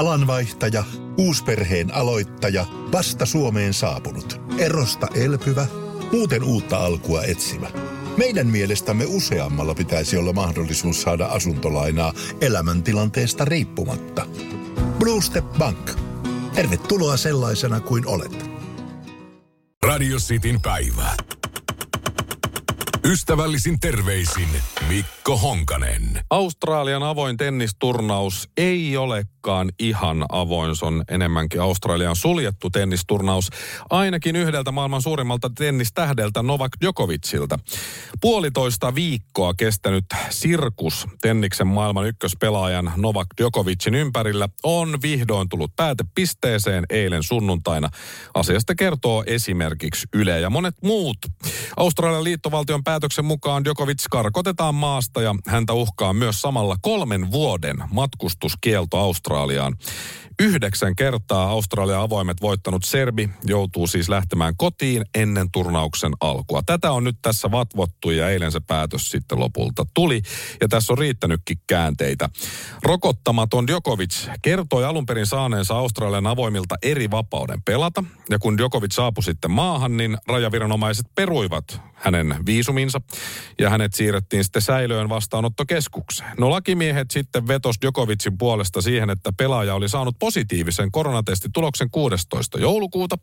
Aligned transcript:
Alanvaihtaja, 0.00 0.84
uusperheen 1.18 1.94
aloittaja, 1.94 2.66
vasta 2.92 3.26
Suomeen 3.26 3.74
saapunut, 3.74 4.40
erosta 4.58 5.08
elpyvä, 5.14 5.66
muuten 6.12 6.42
uutta 6.42 6.78
alkua 6.78 7.22
etsimä. 7.22 7.70
Meidän 8.16 8.46
mielestämme 8.46 9.04
useammalla 9.08 9.74
pitäisi 9.74 10.16
olla 10.16 10.32
mahdollisuus 10.32 11.02
saada 11.02 11.26
asuntolainaa 11.26 12.12
elämäntilanteesta 12.40 13.44
riippumatta. 13.44 14.26
Blue 14.98 15.22
Step 15.22 15.44
Bank. 15.58 15.90
Tervetuloa 16.54 17.16
sellaisena 17.16 17.80
kuin 17.80 18.06
olet. 18.06 18.50
Radio 19.82 20.18
Cityn 20.18 20.60
päivä. 20.60 21.16
Ystävällisin 23.04 23.80
terveisin 23.80 24.48
Mikko 24.88 25.36
Honkanen. 25.36 26.20
Australian 26.30 27.02
avoin 27.02 27.36
tennisturnaus 27.36 28.48
ei 28.56 28.96
olekaan 29.40 29.70
ihan 29.78 30.26
avoin. 30.28 30.76
Se 30.76 30.86
on 30.86 31.04
enemmänkin 31.08 31.60
Australian 31.60 32.16
suljettu 32.16 32.70
tennisturnaus. 32.70 33.48
Ainakin 33.90 34.36
yhdeltä 34.36 34.72
maailman 34.72 35.02
suurimmalta 35.02 35.50
tennistähdeltä 35.50 36.42
Novak 36.42 36.72
Djokovicilta. 36.80 37.58
Puolitoista 38.20 38.94
viikkoa 38.94 39.54
kestänyt 39.54 40.04
sirkus 40.30 41.06
tenniksen 41.22 41.66
maailman 41.66 42.06
ykköspelaajan 42.06 42.92
Novak 42.96 43.26
Djokovicin 43.36 43.94
ympärillä 43.94 44.48
on 44.62 45.02
vihdoin 45.02 45.48
tullut 45.48 45.76
päätepisteeseen 45.76 46.84
eilen 46.90 47.22
sunnuntaina. 47.22 47.88
Asiasta 48.34 48.74
kertoo 48.74 49.24
esimerkiksi 49.26 50.06
Yle 50.14 50.40
ja 50.40 50.50
monet 50.50 50.74
muut. 50.82 51.18
Australian 51.76 52.24
liittovaltion 52.24 52.84
päätöksen 52.84 53.24
mukaan 53.24 53.64
Djokovic 53.64 54.04
karkotetaan 54.10 54.74
maasta 54.74 55.22
ja 55.22 55.34
häntä 55.46 55.72
uhkaa 55.72 56.12
myös 56.12 56.40
samalla 56.40 56.76
kolmen 56.82 57.30
vuoden 57.30 57.76
matkustuskielto 57.90 58.98
Australiaan. 58.98 59.29
Yhdeksän 60.40 60.96
kertaa 60.96 61.50
Australian 61.50 62.00
avoimet 62.00 62.40
voittanut 62.40 62.84
Serbi 62.84 63.30
joutuu 63.44 63.86
siis 63.86 64.08
lähtemään 64.08 64.54
kotiin 64.56 65.04
ennen 65.14 65.50
turnauksen 65.50 66.12
alkua. 66.20 66.62
Tätä 66.66 66.92
on 66.92 67.04
nyt 67.04 67.16
tässä 67.22 67.50
vatvottu 67.50 68.10
ja 68.10 68.30
eilen 68.30 68.52
se 68.52 68.60
päätös 68.60 69.10
sitten 69.10 69.40
lopulta 69.40 69.86
tuli. 69.94 70.22
Ja 70.60 70.68
tässä 70.68 70.92
on 70.92 70.98
riittänytkin 70.98 71.56
käänteitä. 71.66 72.28
Rokottamaton 72.82 73.66
Djokovic 73.66 74.28
kertoi 74.42 74.84
alun 74.84 75.06
perin 75.06 75.26
saaneensa 75.26 75.74
Australian 75.74 76.26
avoimilta 76.26 76.74
eri 76.82 77.10
vapauden 77.10 77.62
pelata. 77.62 78.04
Ja 78.30 78.38
kun 78.38 78.58
Djokovic 78.58 78.92
saapui 78.92 79.24
sitten 79.24 79.50
maahan, 79.50 79.96
niin 79.96 80.18
rajaviranomaiset 80.28 81.06
peruivat 81.14 81.80
hänen 82.00 82.36
viisuminsa 82.46 83.00
ja 83.58 83.70
hänet 83.70 83.94
siirrettiin 83.94 84.44
sitten 84.44 84.62
säilöön 84.62 85.08
vastaanottokeskukseen. 85.08 86.32
No 86.38 86.50
lakimiehet 86.50 87.10
sitten 87.10 87.48
vetos 87.48 87.76
Djokovicin 87.80 88.38
puolesta 88.38 88.80
siihen, 88.80 89.10
että 89.10 89.32
pelaaja 89.32 89.74
oli 89.74 89.88
saanut 89.88 90.18
positiivisen 90.18 90.92
koronatestituloksen 90.92 91.90
16. 91.90 92.58
joulukuuta 92.58 93.18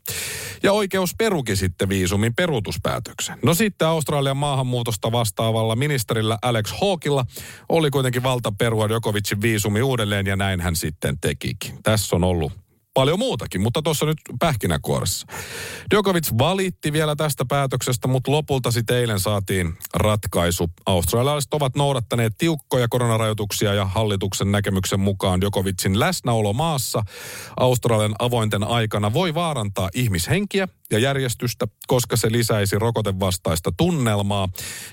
ja 0.62 0.72
oikeus 0.72 1.14
peruki 1.18 1.56
sitten 1.56 1.88
viisumin 1.88 2.34
peruutuspäätöksen. 2.34 3.38
No 3.42 3.54
sitten 3.54 3.88
Australian 3.88 4.36
maahanmuutosta 4.36 5.12
vastaavalla 5.12 5.76
ministerillä 5.76 6.38
Alex 6.42 6.74
Hawkilla 6.80 7.24
oli 7.68 7.90
kuitenkin 7.90 8.22
valta 8.22 8.52
perua 8.52 8.88
Djokovicin 8.88 9.42
viisumi 9.42 9.82
uudelleen 9.82 10.26
ja 10.26 10.36
näin 10.36 10.60
hän 10.60 10.76
sitten 10.76 11.18
tekikin. 11.20 11.82
Tässä 11.82 12.16
on 12.16 12.24
ollut 12.24 12.67
paljon 12.98 13.18
muutakin, 13.18 13.60
mutta 13.60 13.82
tuossa 13.82 14.06
nyt 14.06 14.18
pähkinäkuoressa. 14.38 15.26
Djokovic 15.90 16.30
valitti 16.38 16.92
vielä 16.92 17.16
tästä 17.16 17.44
päätöksestä, 17.48 18.08
mutta 18.08 18.30
lopulta 18.30 18.70
sitten 18.70 18.96
eilen 18.96 19.20
saatiin 19.20 19.78
ratkaisu. 19.94 20.70
Australialaiset 20.86 21.54
ovat 21.54 21.76
noudattaneet 21.76 22.32
tiukkoja 22.38 22.88
koronarajoituksia 22.88 23.74
ja 23.74 23.84
hallituksen 23.84 24.52
näkemyksen 24.52 25.00
mukaan 25.00 25.40
Djokovicin 25.40 26.00
läsnäolo 26.00 26.52
maassa 26.52 27.02
Australian 27.56 28.14
avointen 28.18 28.64
aikana 28.64 29.12
voi 29.12 29.34
vaarantaa 29.34 29.88
ihmishenkiä 29.94 30.68
ja 30.92 30.98
järjestystä, 30.98 31.66
koska 31.86 32.16
se 32.16 32.32
lisäisi 32.32 32.78
rokotevastaista 32.78 33.72
tunnelmaa 33.76 34.48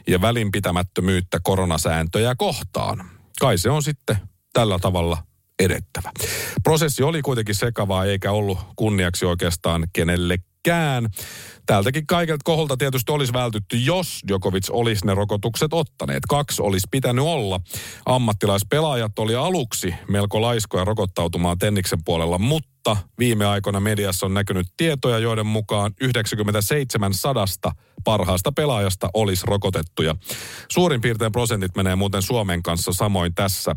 ja 0.08 0.22
välinpitämättömyyttä 0.22 1.40
koronasääntöjä 1.44 2.36
kohtaan. 2.38 3.10
Kai 3.40 3.58
se 3.58 3.70
on 3.70 3.84
sitten 3.84 4.18
tällä 4.54 4.80
tavalla 4.80 5.18
edettävä. 5.60 6.12
Prosessi 6.64 7.04
oli 7.04 7.22
kuitenkin 7.22 7.56
sekavaa 7.56 8.06
eikä 8.06 8.32
ollut 8.32 8.58
kunniaksi 8.76 9.26
oikeastaan 9.26 9.88
kenellekään. 9.94 11.10
Täältäkin 11.66 12.08
kaikilta 12.08 12.42
koholta 12.44 12.78
tietysti 12.78 13.12
olisi 13.12 13.34
vältytty, 13.34 13.78
jos 13.78 14.22
Djokovic 14.28 14.68
olisi 14.70 15.06
ne 15.06 15.14
rokotukset 15.14 15.74
ottaneet. 15.74 16.24
Kaksi 16.30 16.62
olisi 16.62 16.88
pitänyt 16.92 17.26
olla. 17.26 17.60
Ammattilaispelaajat 18.06 19.20
oli 19.20 19.36
aluksi 19.36 19.96
melko 20.10 20.42
laiskoja 20.42 20.86
rokottautumaan 20.86 21.58
Tenniksen 21.58 22.04
puolella, 22.06 22.38
mutta 22.38 22.98
viime 23.20 23.46
aikoina 23.46 23.80
mediassa 23.80 24.26
on 24.26 24.34
näkynyt 24.34 24.68
tietoja, 24.78 25.20
joiden 25.20 25.46
mukaan 25.46 25.94
97 26.02 27.14
sadasta 27.14 27.72
parhaasta 28.04 28.52
pelaajasta 28.52 29.10
olisi 29.14 29.46
rokotettuja. 29.48 30.16
Suurin 30.72 31.02
piirtein 31.02 31.32
prosentit 31.32 31.76
menee 31.76 31.96
muuten 31.96 32.22
Suomen 32.22 32.64
kanssa 32.64 32.94
samoin 32.94 33.36
tässä 33.36 33.76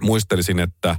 muistelisin, 0.00 0.58
että 0.58 0.96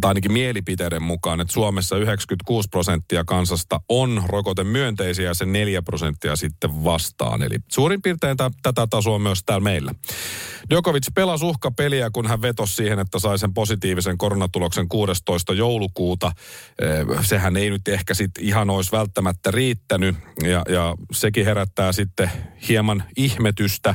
tai 0.00 0.08
ainakin 0.08 0.32
mielipiteiden 0.32 1.02
mukaan, 1.02 1.40
että 1.40 1.52
Suomessa 1.52 1.96
96 1.96 2.68
prosenttia 2.68 3.24
kansasta 3.24 3.80
on 3.88 4.22
rokotemyönteisiä 4.26 5.24
ja 5.24 5.34
se 5.34 5.44
4 5.44 5.82
prosenttia 5.82 6.36
sitten 6.36 6.84
vastaan. 6.84 7.42
Eli 7.42 7.56
suurin 7.72 8.02
piirtein 8.02 8.36
t- 8.36 8.56
tätä 8.62 8.86
tasoa 8.86 9.18
myös 9.18 9.42
täällä 9.46 9.64
meillä. 9.64 9.94
Djokovic 10.70 11.06
pelasi 11.14 11.44
uhkapeliä, 11.44 12.10
kun 12.10 12.26
hän 12.26 12.42
vetosi 12.42 12.74
siihen, 12.74 12.98
että 12.98 13.18
sai 13.18 13.38
sen 13.38 13.54
positiivisen 13.54 14.18
koronatuloksen 14.18 14.88
16. 14.88 15.54
joulukuuta. 15.54 16.32
Sehän 17.22 17.56
ei 17.56 17.70
nyt 17.70 17.88
ehkä 17.88 18.14
sitten 18.14 18.44
ihan 18.44 18.70
olisi 18.70 18.92
välttämättä 18.92 19.50
riittänyt 19.50 20.16
ja, 20.42 20.62
ja 20.68 20.94
sekin 21.12 21.44
herättää 21.44 21.92
sitten 21.92 22.30
hieman 22.68 23.04
ihmetystä, 23.16 23.94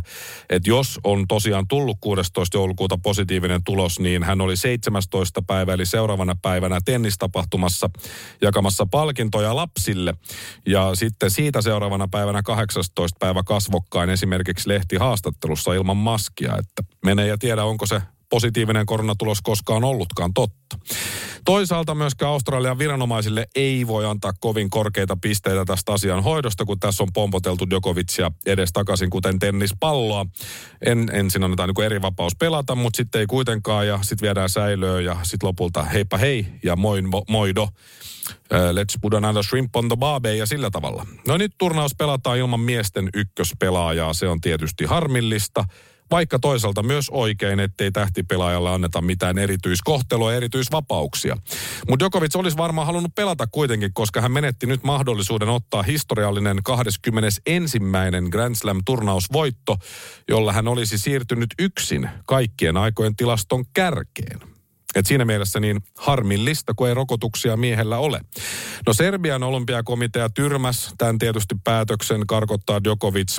että 0.50 0.70
jos 0.70 1.00
on 1.04 1.26
tosiaan 1.28 1.66
tullut 1.68 1.98
16. 2.02 2.58
joulukuuta 2.58 2.98
positiivinen 2.98 3.62
tulos, 3.64 4.00
niin 4.00 4.24
hän 4.24 4.42
oli 4.42 4.58
17. 4.58 5.42
päivä 5.42 5.77
eli 5.78 5.86
seuraavana 5.86 6.36
päivänä 6.42 6.80
tennistapahtumassa 6.86 7.90
jakamassa 8.42 8.86
palkintoja 8.92 9.56
lapsille. 9.56 10.14
Ja 10.66 10.96
sitten 10.96 11.32
siitä 11.32 11.62
seuraavana 11.62 12.08
päivänä 12.08 12.44
18. 12.44 13.18
päivä 13.20 13.44
kasvokkain 13.44 14.10
esimerkiksi 14.10 14.70
lehtihaastattelussa 14.70 15.74
ilman 15.74 15.98
maskia, 15.98 16.58
että 16.58 16.84
menee 17.06 17.28
ja 17.28 17.38
tiedä 17.38 17.64
onko 17.64 17.86
se 17.86 18.02
positiivinen 18.30 18.86
koronatulos 18.86 19.42
koskaan 19.42 19.84
ollutkaan 19.84 20.34
totta. 20.34 20.80
Toisaalta 21.46 21.96
myöskään 21.96 22.32
Australian 22.32 22.80
viranomaisille 22.80 23.48
ei 23.56 23.88
voi 23.88 24.06
antaa 24.06 24.32
kovin 24.40 24.70
korkeita 24.70 25.18
pisteitä 25.22 25.66
tästä 25.66 25.94
asian 25.94 26.24
hoidosta, 26.24 26.66
kun 26.66 26.80
tässä 26.80 27.04
on 27.04 27.10
pompoteltu 27.14 27.70
Djokovicia 27.70 28.32
edes 28.46 28.70
takaisin, 28.74 29.10
kuten 29.10 29.40
tennispalloa. 29.40 30.26
En, 30.86 31.10
ensin 31.14 31.44
annetaan 31.44 31.70
niin 31.70 31.86
eri 31.86 32.02
vapaus 32.02 32.34
pelata, 32.40 32.76
mutta 32.76 32.98
sitten 32.98 33.20
ei 33.20 33.28
kuitenkaan 33.28 33.88
ja 33.88 34.00
sitten 34.02 34.26
viedään 34.26 34.50
säilöön 34.50 35.06
ja 35.06 35.18
sitten 35.24 35.48
lopulta 35.48 35.84
heippa 35.84 36.18
hei 36.18 36.48
ja 36.64 36.76
moin 36.76 37.06
moido. 37.30 37.64
Uh, 37.64 38.58
let's 38.58 39.00
put 39.02 39.14
another 39.14 39.44
shrimp 39.44 39.76
on 39.76 39.88
the 39.88 39.98
barbe 39.98 40.36
ja 40.36 40.46
sillä 40.46 40.70
tavalla. 40.70 41.06
No 41.28 41.38
nyt 41.38 41.52
turnaus 41.58 41.96
pelataan 41.98 42.38
ilman 42.38 42.60
miesten 42.60 43.10
ykköspelaajaa, 43.14 44.14
se 44.14 44.28
on 44.28 44.42
tietysti 44.42 44.86
harmillista 44.86 45.66
vaikka 46.12 46.40
toisaalta 46.40 46.84
myös 46.84 47.10
oikein, 47.10 47.60
ettei 47.60 47.92
tähtipelaajalle 47.92 48.70
anneta 48.70 49.02
mitään 49.02 49.38
erityiskohtelua 49.38 50.32
ja 50.32 50.38
erityisvapauksia. 50.38 51.38
Mutta 51.90 52.04
Djokovic 52.04 52.36
olisi 52.36 52.58
varmaan 52.58 52.88
halunnut 52.88 53.16
pelata 53.16 53.48
kuitenkin, 53.48 53.94
koska 53.94 54.22
hän 54.22 54.32
menetti 54.32 54.66
nyt 54.66 54.84
mahdollisuuden 54.84 55.50
ottaa 55.50 55.84
historiallinen 55.84 56.64
21. 56.64 57.80
Grand 58.30 58.56
Slam-turnausvoitto, 58.56 59.78
jolla 60.28 60.54
hän 60.54 60.68
olisi 60.68 60.98
siirtynyt 60.98 61.50
yksin 61.60 62.10
kaikkien 62.28 62.78
aikojen 62.78 63.16
tilaston 63.16 63.66
kärkeen. 63.74 64.40
Et 64.96 65.06
siinä 65.06 65.26
mielessä 65.26 65.60
niin 65.60 65.84
harmillista, 65.98 66.74
kun 66.74 66.88
ei 66.88 66.94
rokotuksia 66.94 67.58
miehellä 67.58 67.98
ole. 67.98 68.22
No 68.88 68.94
Serbian 68.94 69.44
olympiakomitea 69.44 70.30
tyrmäs 70.30 70.94
tämän 70.98 71.18
tietysti 71.18 71.56
päätöksen 71.64 72.28
karkottaa 72.28 72.84
Djokovic 72.84 73.38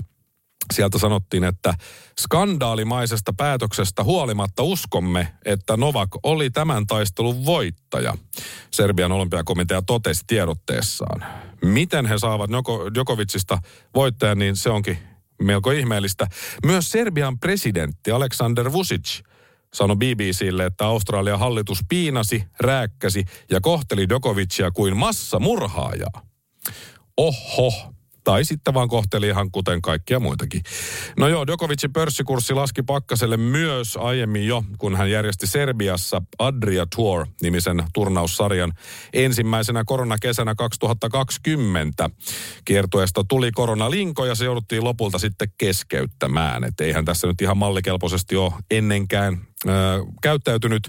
Sieltä 0.74 0.98
sanottiin, 0.98 1.44
että 1.44 1.74
skandaalimaisesta 2.20 3.32
päätöksestä 3.32 4.04
huolimatta 4.04 4.62
uskomme, 4.62 5.34
että 5.44 5.76
Novak 5.76 6.10
oli 6.22 6.50
tämän 6.50 6.86
taistelun 6.86 7.44
voittaja. 7.44 8.14
Serbian 8.70 9.12
olympiakomitea 9.12 9.82
totesi 9.82 10.24
tiedotteessaan. 10.26 11.24
Miten 11.64 12.06
he 12.06 12.18
saavat 12.18 12.50
Djokovicista 12.94 13.58
voittajan, 13.94 14.38
niin 14.38 14.56
se 14.56 14.70
onkin 14.70 14.98
melko 15.42 15.70
ihmeellistä. 15.70 16.26
Myös 16.66 16.90
Serbian 16.90 17.38
presidentti 17.38 18.10
Aleksander 18.10 18.72
Vucic 18.72 19.20
sanoi 19.74 19.96
BBClle, 19.96 20.64
että 20.64 20.86
Australian 20.86 21.38
hallitus 21.38 21.80
piinasi, 21.88 22.44
rääkkäsi 22.60 23.24
ja 23.50 23.60
kohteli 23.60 24.08
Djokovicia 24.08 24.70
kuin 24.70 24.96
massamurhaajaa. 24.96 26.22
Oho, 27.16 27.94
Tai 28.28 28.44
sitten 28.44 28.74
vaan 28.74 28.88
kohteli 28.88 29.28
ihan 29.28 29.50
kuten 29.50 29.82
kaikkia 29.82 30.20
muitakin. 30.20 30.62
No 31.16 31.28
joo, 31.28 31.46
Djokovicin 31.46 31.92
pörssikurssi 31.92 32.54
laski 32.54 32.82
pakkaselle 32.82 33.36
myös 33.36 33.96
aiemmin 33.96 34.46
jo, 34.46 34.64
kun 34.78 34.96
hän 34.96 35.10
järjesti 35.10 35.46
Serbiassa 35.46 36.22
Adria 36.38 36.86
Tour-nimisen 36.96 37.82
turnaussarjan 37.94 38.72
ensimmäisenä 39.12 39.82
koronakesänä 39.86 40.54
2020. 40.54 42.10
Kiertueesta 42.64 43.24
tuli 43.28 43.52
koronalinko 43.52 44.26
ja 44.26 44.34
se 44.34 44.44
jouduttiin 44.44 44.84
lopulta 44.84 45.18
sitten 45.18 45.48
keskeyttämään. 45.58 46.64
Että 46.64 46.84
eihän 46.84 47.04
tässä 47.04 47.26
nyt 47.26 47.40
ihan 47.40 47.56
mallikelpoisesti 47.58 48.36
ole 48.36 48.52
ennenkään 48.70 49.40
ö, 49.66 49.70
käyttäytynyt. 50.22 50.88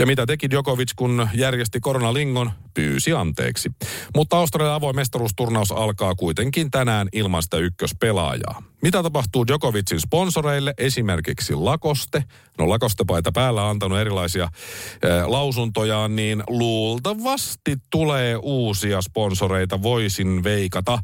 Ja 0.00 0.06
mitä 0.06 0.26
teki 0.26 0.50
Djokovic, 0.50 0.90
kun 0.96 1.28
järjesti 1.34 1.80
koronalingon? 1.80 2.50
Pyysi 2.74 3.12
anteeksi. 3.12 3.70
Mutta 4.16 4.36
Australian 4.36 4.74
avoin 4.74 4.96
mestaruusturnaus 4.96 5.72
alkaa 5.72 6.14
kuitenkin 6.14 6.70
tänään 6.70 7.08
ilman 7.12 7.42
sitä 7.42 7.56
ykköspelaajaa. 7.56 8.62
Mitä 8.82 9.02
tapahtuu 9.02 9.46
Djokovicin 9.46 10.00
sponsoreille, 10.00 10.74
esimerkiksi 10.78 11.54
Lakoste? 11.54 12.24
No 12.58 12.68
Lakoste-paita 12.68 13.32
päällä 13.32 13.62
on 13.62 13.70
antanut 13.70 13.98
erilaisia 13.98 14.44
äh, 14.44 15.26
lausuntojaan, 15.26 16.16
niin 16.16 16.42
luultavasti 16.48 17.76
tulee 17.90 18.36
uusia 18.42 19.02
sponsoreita, 19.02 19.82
voisin 19.82 20.44
veikata. 20.44 20.98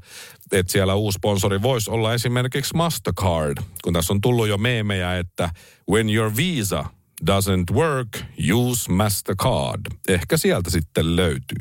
Että 0.52 0.72
siellä 0.72 0.94
uusi 0.94 1.16
sponsori 1.16 1.62
voisi 1.62 1.90
olla 1.90 2.14
esimerkiksi 2.14 2.74
Mastercard, 2.76 3.58
kun 3.82 3.92
tässä 3.92 4.12
on 4.12 4.20
tullut 4.20 4.48
jo 4.48 4.58
meemejä, 4.58 5.18
että 5.18 5.50
when 5.90 6.10
your 6.10 6.32
visa 6.36 6.84
doesn't 7.24 7.74
work, 7.74 8.08
use 8.52 8.92
Mastercard. 8.92 9.80
Ehkä 10.08 10.36
sieltä 10.36 10.70
sitten 10.70 11.16
löytyy. 11.16 11.58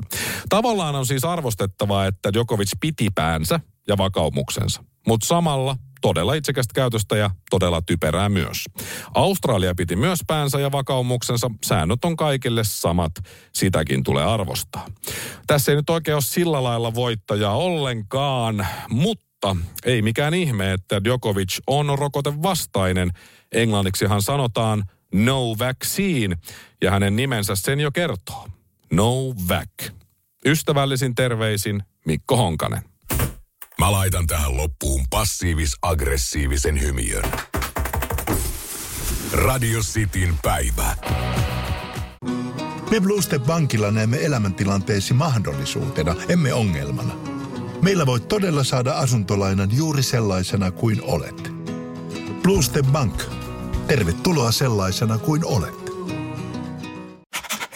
Tavallaan 0.50 0.96
on 0.96 1.06
siis 1.06 1.24
arvostettavaa, 1.24 2.06
että 2.06 2.34
Djokovic 2.34 2.72
piti 2.80 3.08
päänsä 3.16 3.60
ja 3.88 3.98
vakaumuksensa. 3.98 4.84
Mutta 5.08 5.28
samalla 5.28 5.78
todella 6.02 6.34
itsekästä 6.34 6.74
käytöstä 6.74 7.18
ja 7.18 7.30
todella 7.50 7.82
typerää 7.82 8.30
myös. 8.30 8.64
Australia 9.14 9.76
piti 9.76 9.96
myös 9.96 10.20
päänsä 10.28 10.60
ja 10.60 10.72
vakaumuksensa. 10.72 11.52
Säännöt 11.66 12.06
on 12.06 12.16
kaikille 12.16 12.64
samat. 12.64 13.12
Sitäkin 13.54 14.04
tulee 14.04 14.24
arvostaa. 14.24 14.86
Tässä 15.48 15.72
ei 15.72 15.76
nyt 15.76 15.90
oikein 15.90 16.16
ole 16.16 16.22
sillä 16.22 16.64
lailla 16.64 16.96
voittajaa 16.96 17.58
ollenkaan, 17.58 18.68
mutta 18.90 19.56
ei 19.86 20.02
mikään 20.02 20.34
ihme, 20.34 20.74
että 20.74 21.04
Djokovic 21.04 21.58
on 21.68 22.00
rokotevastainen. 22.00 23.12
Englanniksihan 23.52 24.22
sanotaan– 24.22 24.84
No 25.24 25.56
Vaccine, 25.60 26.38
ja 26.82 26.92
hänen 26.92 27.16
nimensä 27.16 27.56
sen 27.56 27.80
jo 27.80 27.92
kertoo. 27.92 28.48
No 28.94 29.14
Vac. 29.48 29.92
Ystävällisin 30.46 31.16
terveisin 31.16 31.84
Mikko 32.06 32.38
Honkanen. 32.38 32.82
Mä 33.80 33.92
laitan 33.92 34.28
tähän 34.28 34.58
loppuun 34.58 35.06
passiivis-aggressiivisen 35.10 36.82
hymiön. 36.82 37.24
Radio 39.32 39.80
Cityn 39.80 40.36
päivä. 40.42 40.96
Me 42.92 43.00
Bluestep 43.00 43.44
Bankilla 43.44 43.92
näemme 43.92 44.26
elämäntilanteesi 44.26 45.14
mahdollisuutena, 45.14 46.16
emme 46.30 46.54
ongelmana. 46.54 47.16
Meillä 47.82 48.06
voit 48.06 48.28
todella 48.28 48.64
saada 48.64 48.94
asuntolainan 48.94 49.78
juuri 49.78 50.04
sellaisena 50.04 50.72
kuin 50.72 51.02
olet. 51.02 51.52
Bluestep 52.44 52.86
Bank– 52.86 53.24
Tervetuloa 53.88 54.52
sellaisena 54.52 55.18
kuin 55.18 55.46
olet. 55.46 55.76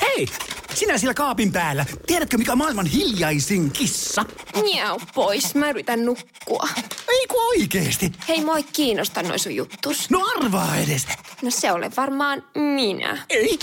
Hei! 0.02 0.28
Sinä 0.74 0.98
siellä 0.98 1.14
kaapin 1.14 1.52
päällä. 1.52 1.86
Tiedätkö, 2.08 2.38
mikä 2.38 2.52
on 2.52 2.58
maailman 2.58 2.86
hiljaisin 2.86 3.72
kissa? 3.72 4.26
Miau 4.64 5.00
pois, 5.16 5.56
mä 5.56 5.70
yritän 5.70 6.06
nukkua. 6.06 6.68
Ei 7.10 7.28
ku 7.28 7.38
oikeesti. 7.50 8.12
Hei, 8.28 8.44
moi 8.44 8.64
kiinnosta 8.64 9.24
noin 9.24 9.40
sun 9.40 9.56
juttus. 9.56 10.10
No 10.10 10.26
arvaa 10.38 10.76
edes. 10.76 11.08
No 11.42 11.52
se 11.52 11.72
ole 11.72 11.92
varmaan 11.98 12.44
minä. 12.56 13.26
Ei. 13.30 13.60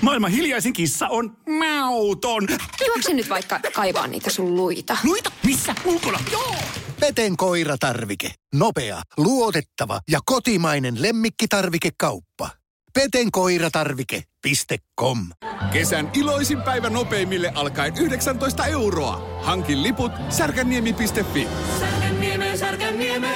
Maailman 0.00 0.30
hiljaisin 0.30 0.72
kissa 0.72 1.08
on 1.08 1.36
mauton. 1.58 2.48
Juokse 2.86 3.12
nyt 3.14 3.28
vaikka 3.28 3.60
kaivaa 3.72 4.06
niitä 4.06 4.30
sun 4.30 4.56
luita. 4.56 4.96
Luita? 5.04 5.32
Missä? 5.44 5.74
Ulkona? 5.84 6.18
Joo! 6.32 6.54
Peten 7.00 7.36
koiratarvike. 7.36 8.30
Nopea, 8.54 9.02
luotettava 9.16 10.00
ja 10.10 10.20
kotimainen 10.24 11.02
lemmikkitarvikekauppa. 11.02 12.50
Petenkoiratarvike.com 12.94 15.26
Kesän 15.72 16.10
iloisin 16.14 16.62
päivä 16.62 16.90
nopeimille 16.90 17.52
alkaen 17.54 17.96
19 17.96 18.66
euroa. 18.66 19.40
Hankin 19.42 19.82
liput 19.82 20.12
särkänniemi.fi. 20.28 21.48
Särkänniemi, 21.80 22.58
särkänniemi. 22.58 23.28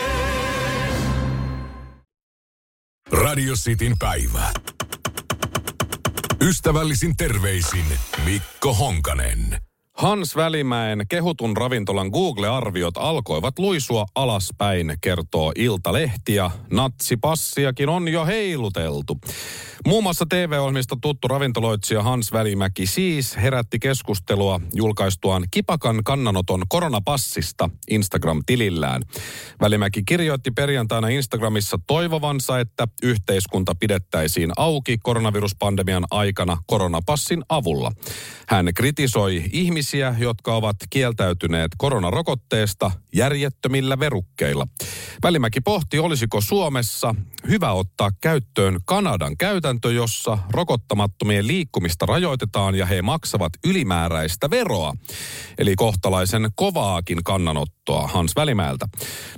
Radio 3.13 3.55
Cityn 3.55 3.99
päivä. 3.99 4.53
Ystävällisin 6.43 7.17
terveisin 7.17 7.85
Mikko 8.25 8.75
Honkanen. 8.75 9.61
Hans 10.01 10.37
Välimäen 10.37 11.07
kehutun 11.09 11.57
ravintolan 11.57 12.09
Google-arviot 12.09 12.97
alkoivat 12.97 13.59
luisua 13.59 14.07
alaspäin, 14.15 14.95
kertoo 15.01 15.53
Iltalehti 15.57 16.35
ja 16.35 16.51
natsipassiakin 16.71 17.89
on 17.89 18.09
jo 18.09 18.27
heiluteltu. 18.27 19.19
Muun 19.87 20.03
muassa 20.03 20.27
TV-ohjelmista 20.29 20.97
tuttu 21.01 21.29
ravintoloitsija 21.29 22.03
Hans 22.03 22.33
Välimäki 22.33 22.87
siis 22.87 23.37
herätti 23.37 23.79
keskustelua 23.79 24.61
julkaistuaan 24.75 25.45
kipakan 25.51 26.05
kannanoton 26.05 26.63
koronapassista 26.69 27.71
Instagram-tilillään. 27.91 29.03
Välimäki 29.61 30.03
kirjoitti 30.03 30.51
perjantaina 30.51 31.09
Instagramissa 31.09 31.79
toivovansa, 31.87 32.61
että 32.61 32.89
yhteiskunta 33.03 33.75
pidettäisiin 33.75 34.51
auki 34.57 34.99
koronaviruspandemian 34.99 36.05
aikana 36.11 36.57
koronapassin 36.67 37.43
avulla. 37.49 37.93
Hän 38.49 38.71
kritisoi 38.75 39.45
ihmisiä, 39.53 39.90
jotka 39.99 40.55
ovat 40.55 40.77
kieltäytyneet 40.91 41.71
koronarokotteesta 41.79 42.91
järjettömillä 43.15 43.99
verukkeilla. 43.99 44.67
Välimäki 45.23 45.61
pohti, 45.61 45.99
olisiko 45.99 46.41
Suomessa 46.41 47.15
hyvä 47.49 47.73
ottaa 47.73 48.11
käyttöön 48.21 48.79
Kanadan 48.85 49.37
käytäntö, 49.37 49.93
jossa 49.93 50.39
rokottamattomien 50.51 51.47
liikkumista 51.47 52.07
rajoitetaan 52.07 52.75
ja 52.75 52.87
he 52.87 53.03
maksavat 53.03 53.53
ylimääräistä 53.65 54.51
veroa. 54.51 54.95
Eli 55.59 55.77
kohtalaisen 55.77 56.49
kovaakin 56.55 57.25
kannanottoa 57.25 58.07
Hans 58.07 58.37
Välimäeltä. 58.37 58.89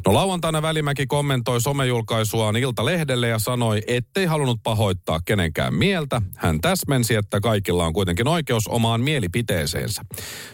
No 0.06 0.14
lauantaina 0.14 0.62
Välimäki 0.62 1.06
kommentoi 1.06 1.60
somejulkaisuaan 1.60 2.56
Ilta-lehdelle 2.56 3.28
ja 3.28 3.38
sanoi, 3.38 3.82
ettei 3.86 4.24
halunnut 4.26 4.60
pahoittaa 4.62 5.20
kenenkään 5.24 5.74
mieltä. 5.74 6.22
Hän 6.36 6.60
täsmensi, 6.60 7.14
että 7.14 7.40
kaikilla 7.40 7.84
on 7.86 7.92
kuitenkin 7.92 8.28
oikeus 8.28 8.68
omaan 8.68 9.00
mielipiteeseensä. 9.00 10.02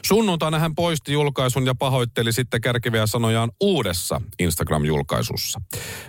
Sunnuntaina 0.05 0.59
hän 0.59 0.75
poisti 0.75 1.13
julkaisun 1.13 1.67
ja 1.67 1.75
pahoitteli 1.75 2.33
sitten 2.33 2.61
kärkeviä 2.61 3.07
sanojaan 3.07 3.51
uudessa 3.61 4.21
Instagram-julkaisussa. 4.39 5.61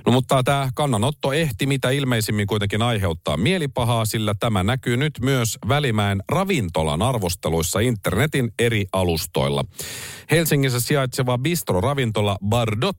No 0.06 0.12
mutta 0.12 0.44
tämä 0.44 0.70
kannanotto 0.76 1.34
ehti 1.34 1.66
mitä 1.66 1.90
ilmeisimmin 1.90 2.48
kuitenkin 2.48 2.82
aiheuttaa 2.82 3.38
mielipahaa, 3.38 4.06
sillä 4.06 4.34
tämä 4.40 4.64
näkyy 4.64 4.98
nyt 4.98 5.14
myös 5.22 5.58
Välimäen 5.68 6.24
ravintolan 6.32 7.02
arvosteluissa 7.02 7.80
internetin 7.80 8.52
eri 8.60 8.86
alustoilla. 8.94 9.66
Helsingissä 10.32 10.80
sijaitseva 10.80 11.38
bistro-ravintola 11.38 12.38
Bardot 12.46 12.98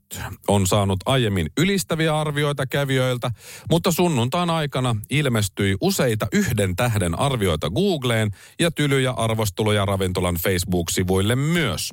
on 0.48 0.66
saanut 0.66 1.00
aiemmin 1.06 1.46
ylistäviä 1.58 2.20
arvioita 2.20 2.66
kävijöiltä, 2.66 3.30
mutta 3.70 3.92
sunnuntaan 3.92 4.50
aikana 4.50 4.96
ilmestyi 5.10 5.76
useita 5.80 6.26
yhden 6.32 6.76
tähden 6.76 7.18
arvioita 7.18 7.70
Googleen 7.70 8.30
ja 8.60 8.70
tylyjä 8.70 9.10
arvosteluja 9.10 9.84
ravintolan 9.84 10.36
Facebook-sivuille 10.60 11.36
myös. 11.36 11.90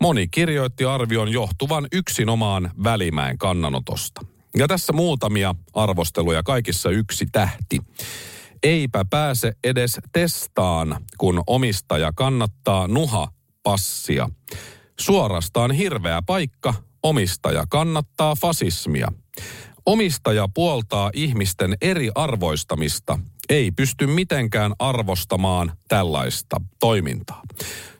Moni 0.00 0.28
kirjoitti 0.28 0.84
arvion 0.84 1.32
johtuvan 1.32 1.86
yksinomaan 1.92 2.70
Välimäen 2.84 3.38
kannanotosta. 3.38 4.20
Ja 4.56 4.68
tässä 4.68 4.92
muutamia 4.92 5.54
arvosteluja 5.74 6.42
kaikissa 6.42 6.90
yksi 6.90 7.26
tähti. 7.32 7.80
Eipä 8.62 9.04
pääse 9.10 9.52
edes 9.64 9.98
testaan, 10.12 11.04
kun 11.18 11.42
omistaja 11.46 12.12
kannattaa 12.12 12.88
nuha 12.88 13.28
passia. 13.62 14.30
Suorastaan 15.00 15.70
hirveä 15.70 16.22
paikka, 16.26 16.74
omistaja 17.02 17.64
kannattaa 17.68 18.34
fasismia. 18.40 19.12
Omistaja 19.86 20.48
puoltaa 20.54 21.10
ihmisten 21.14 21.76
eri 21.80 22.10
arvoistamista, 22.14 23.18
ei 23.48 23.70
pysty 23.70 24.06
mitenkään 24.06 24.72
arvostamaan 24.78 25.72
tällaista 25.88 26.56
toimintaa. 26.80 27.42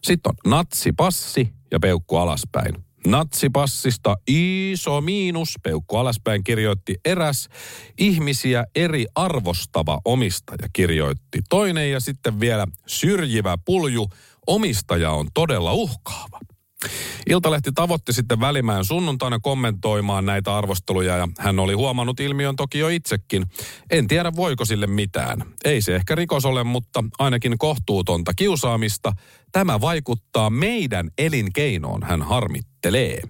Sitten 0.03 0.31
on 0.31 0.51
natsipassi 0.51 1.53
ja 1.71 1.81
peukku 1.81 2.17
alaspäin. 2.17 2.75
Natsipassista 3.07 4.17
iso 4.29 5.01
miinus, 5.01 5.55
peukku 5.63 5.97
alaspäin 5.97 6.45
kirjoitti 6.45 6.97
eräs. 7.05 7.49
Ihmisiä 7.99 8.65
eri 8.75 9.07
arvostava 9.15 10.01
omistaja 10.05 10.69
kirjoitti 10.73 11.41
toinen 11.49 11.91
ja 11.91 12.01
sitten 12.01 12.41
vielä 12.41 12.67
syrjivä 12.87 13.59
pulju. 13.65 14.09
Omistaja 14.47 15.11
on 15.11 15.29
todella 15.35 15.73
uhkaava. 15.73 16.39
Iltalehti 17.27 17.73
tavoitti 17.73 18.13
sitten 18.13 18.41
Välimäen 18.41 18.85
sunnuntaina 18.85 19.39
kommentoimaan 19.43 20.27
näitä 20.27 20.57
arvosteluja 20.57 21.17
ja 21.17 21.29
hän 21.39 21.59
oli 21.59 21.73
huomannut 21.73 22.21
ilmiön 22.21 22.57
toki 22.57 22.79
jo 22.79 22.89
itsekin. 22.89 23.47
En 23.91 24.07
tiedä 24.07 24.33
voiko 24.37 24.65
sille 24.65 24.87
mitään. 24.87 25.45
Ei 25.65 25.83
se 25.83 25.97
ehkä 25.97 26.15
rikos 26.15 26.45
ole, 26.45 26.65
mutta 26.65 27.05
ainakin 27.19 27.59
kohtuutonta 27.59 28.35
kiusaamista. 28.35 29.13
Tämä 29.53 29.81
vaikuttaa 29.81 30.51
meidän 30.51 31.11
elinkeinoon, 31.19 32.03
hän 32.03 32.23
harmittelee. 32.23 33.23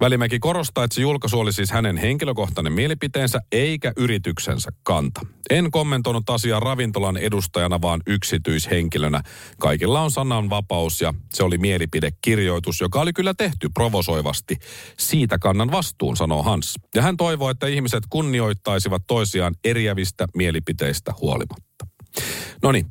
Välimäki 0.00 0.38
korostaa, 0.38 0.84
että 0.84 0.94
se 0.94 1.00
julkaisu 1.00 1.40
oli 1.40 1.52
siis 1.52 1.70
hänen 1.70 1.96
henkilökohtainen 1.96 2.72
mielipiteensä 2.72 3.38
eikä 3.52 3.92
yrityksensä 3.96 4.70
kanta. 4.82 5.20
En 5.50 5.70
kommentoinut 5.70 6.30
asiaa 6.30 6.60
ravintolan 6.60 7.16
edustajana, 7.16 7.82
vaan 7.82 8.00
yksityishenkilönä. 8.06 9.22
Kaikilla 9.60 10.00
on 10.00 10.10
sananvapaus 10.10 11.00
ja 11.00 11.14
se 11.34 11.42
oli 11.42 11.58
mielipidekirjoitus, 11.58 12.80
joka 12.80 13.00
oli 13.00 13.12
kyllä 13.12 13.34
tehty 13.34 13.68
provosoivasti. 13.74 14.56
Siitä 14.98 15.38
kannan 15.38 15.72
vastuun, 15.72 16.16
sanoo 16.16 16.42
Hans. 16.42 16.74
Ja 16.94 17.02
hän 17.02 17.16
toivoo, 17.16 17.50
että 17.50 17.66
ihmiset 17.66 18.04
kunnioittaisivat 18.10 19.02
toisiaan 19.06 19.54
eriävistä 19.64 20.26
mielipiteistä 20.36 21.14
huolimatta. 21.20 21.86
No 22.62 22.72
niin, 22.72 22.86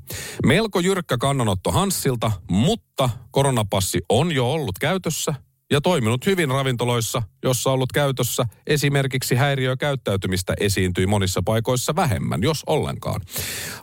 melko 0.45 0.79
jyrkkä 0.79 1.17
kannanotto 1.17 1.71
Hanssilta, 1.71 2.31
mutta 2.49 3.09
koronapassi 3.31 3.99
on 4.09 4.31
jo 4.31 4.51
ollut 4.51 4.79
käytössä 4.79 5.33
ja 5.71 5.81
toiminut 5.81 6.25
hyvin 6.25 6.49
ravintoloissa, 6.49 7.21
jossa 7.43 7.71
ollut 7.71 7.91
käytössä 7.91 8.45
esimerkiksi 8.67 9.35
häiriökäyttäytymistä 9.35 10.53
esiintyi 10.59 11.07
monissa 11.07 11.41
paikoissa 11.45 11.95
vähemmän, 11.95 12.43
jos 12.43 12.63
ollenkaan. 12.67 13.21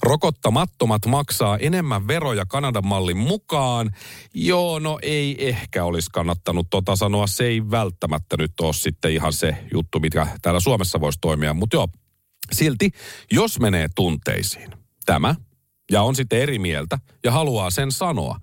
Rokottamattomat 0.03 1.07
maksaa 1.07 1.59
enemmän 1.59 2.07
veroja 2.07 2.47
Kanadan 2.47 2.87
mallin 2.87 3.17
mukaan. 3.17 3.91
Joo, 4.35 4.79
no 4.79 4.99
ei 5.03 5.49
ehkä 5.49 5.85
olisi 5.85 6.11
kannattanut 6.13 6.67
tota 6.71 6.97
sanoa. 6.97 7.27
Se 7.27 7.45
ei 7.45 7.71
välttämättä 7.71 8.37
nyt 8.37 8.53
ole 8.61 8.73
sitten 8.73 9.13
ihan 9.13 9.33
se 9.33 9.57
juttu, 9.75 10.01
mikä 10.01 10.27
täällä 10.43 10.61
Suomessa 10.61 11.01
voisi 11.01 11.19
toimia. 11.21 11.55
Mutta 11.55 11.77
joo, 11.77 11.89
silti, 12.53 12.91
jos 13.33 13.61
menee 13.61 13.89
tunteisiin, 13.95 14.71
tämä, 15.05 15.35
ja 15.91 16.03
on 16.03 16.17
sitten 16.17 16.41
eri 16.41 16.59
mieltä 16.59 16.99
ja 17.25 17.33
haluaa 17.33 17.71
sen 17.71 17.93
sanoa, 17.93 18.39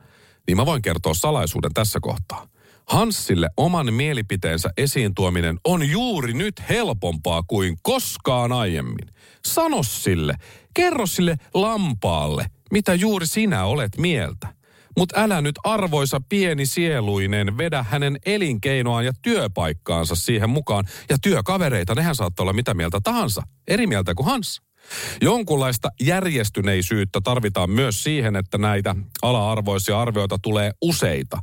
niin 0.47 0.57
mä 0.57 0.65
voin 0.65 0.81
kertoa 0.81 1.13
salaisuuden 1.13 1.73
tässä 1.73 1.99
kohtaa. 2.01 2.50
Hanssille 2.91 3.49
oman 3.57 3.93
mielipiteensä 3.93 4.69
esiin 4.77 5.15
tuominen 5.15 5.57
on 5.63 5.89
juuri 5.89 6.33
nyt 6.33 6.63
helpompaa 6.69 7.43
kuin 7.43 7.77
koskaan 7.83 8.51
aiemmin. 8.51 9.07
Sano 9.45 9.83
sille, 9.83 10.35
kerro 10.73 11.05
sille 11.05 11.37
lampaalle, 11.53 12.45
mitä 12.71 12.93
juuri 12.93 13.27
sinä 13.27 13.65
olet 13.65 13.97
mieltä. 13.97 14.47
Mutta 14.97 15.19
älä 15.19 15.41
nyt 15.41 15.55
arvoisa 15.63 16.21
pieni 16.29 16.65
sieluinen 16.65 17.57
vedä 17.57 17.85
hänen 17.89 18.17
elinkeinoaan 18.25 19.05
ja 19.05 19.11
työpaikkaansa 19.21 20.15
siihen 20.15 20.49
mukaan. 20.49 20.85
Ja 21.09 21.17
työkavereita, 21.21 21.95
nehän 21.95 22.15
saattaa 22.15 22.43
olla 22.43 22.53
mitä 22.53 22.73
mieltä 22.73 22.99
tahansa. 23.03 23.41
Eri 23.67 23.87
mieltä 23.87 24.15
kuin 24.15 24.25
Hans. 24.25 24.61
Jonkunlaista 25.21 25.89
järjestyneisyyttä 26.01 27.21
tarvitaan 27.23 27.69
myös 27.69 28.03
siihen, 28.03 28.35
että 28.35 28.57
näitä 28.57 28.95
ala-arvoisia 29.21 30.01
arvioita 30.01 30.37
tulee 30.41 30.71
useita. 30.81 31.37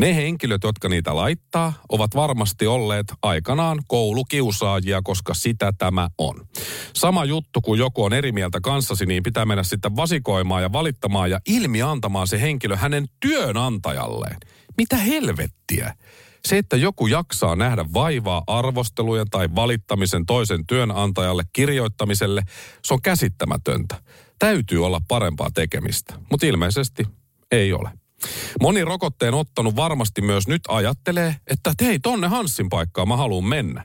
Ne 0.00 0.16
henkilöt, 0.16 0.62
jotka 0.64 0.88
niitä 0.88 1.16
laittaa, 1.16 1.72
ovat 1.88 2.14
varmasti 2.14 2.66
olleet 2.66 3.06
aikanaan 3.22 3.82
koulukiusaajia, 3.86 5.00
koska 5.04 5.34
sitä 5.34 5.72
tämä 5.78 6.08
on. 6.18 6.46
Sama 6.94 7.24
juttu, 7.24 7.60
kun 7.60 7.78
joku 7.78 8.04
on 8.04 8.12
eri 8.12 8.32
mieltä 8.32 8.60
kanssasi, 8.60 9.06
niin 9.06 9.22
pitää 9.22 9.44
mennä 9.44 9.62
sitten 9.62 9.96
vasikoimaan 9.96 10.62
ja 10.62 10.72
valittamaan 10.72 11.30
ja 11.30 11.40
ilmi 11.48 11.82
antamaan 11.82 12.28
se 12.28 12.40
henkilö 12.40 12.76
hänen 12.76 13.06
työnantajalleen. 13.20 14.36
Mitä 14.76 14.96
helvettiä? 14.96 15.94
Se, 16.44 16.58
että 16.58 16.76
joku 16.76 17.06
jaksaa 17.06 17.56
nähdä 17.56 17.84
vaivaa 17.94 18.42
arvostelujen 18.46 19.26
tai 19.30 19.48
valittamisen 19.54 20.26
toisen 20.26 20.66
työnantajalle 20.66 21.42
kirjoittamiselle, 21.52 22.42
se 22.84 22.94
on 22.94 23.02
käsittämätöntä. 23.02 24.02
Täytyy 24.38 24.86
olla 24.86 25.00
parempaa 25.08 25.50
tekemistä, 25.54 26.14
mutta 26.30 26.46
ilmeisesti 26.46 27.06
ei 27.50 27.72
ole. 27.72 27.90
Moni 28.60 28.84
rokotteen 28.84 29.34
ottanut 29.34 29.76
varmasti 29.76 30.22
myös 30.22 30.48
nyt 30.48 30.62
ajattelee, 30.68 31.36
että 31.46 31.72
hei, 31.82 31.98
tonne 31.98 32.28
Hanssin 32.28 32.68
paikkaan 32.68 33.08
mä 33.08 33.16
haluan 33.16 33.44
mennä. 33.44 33.84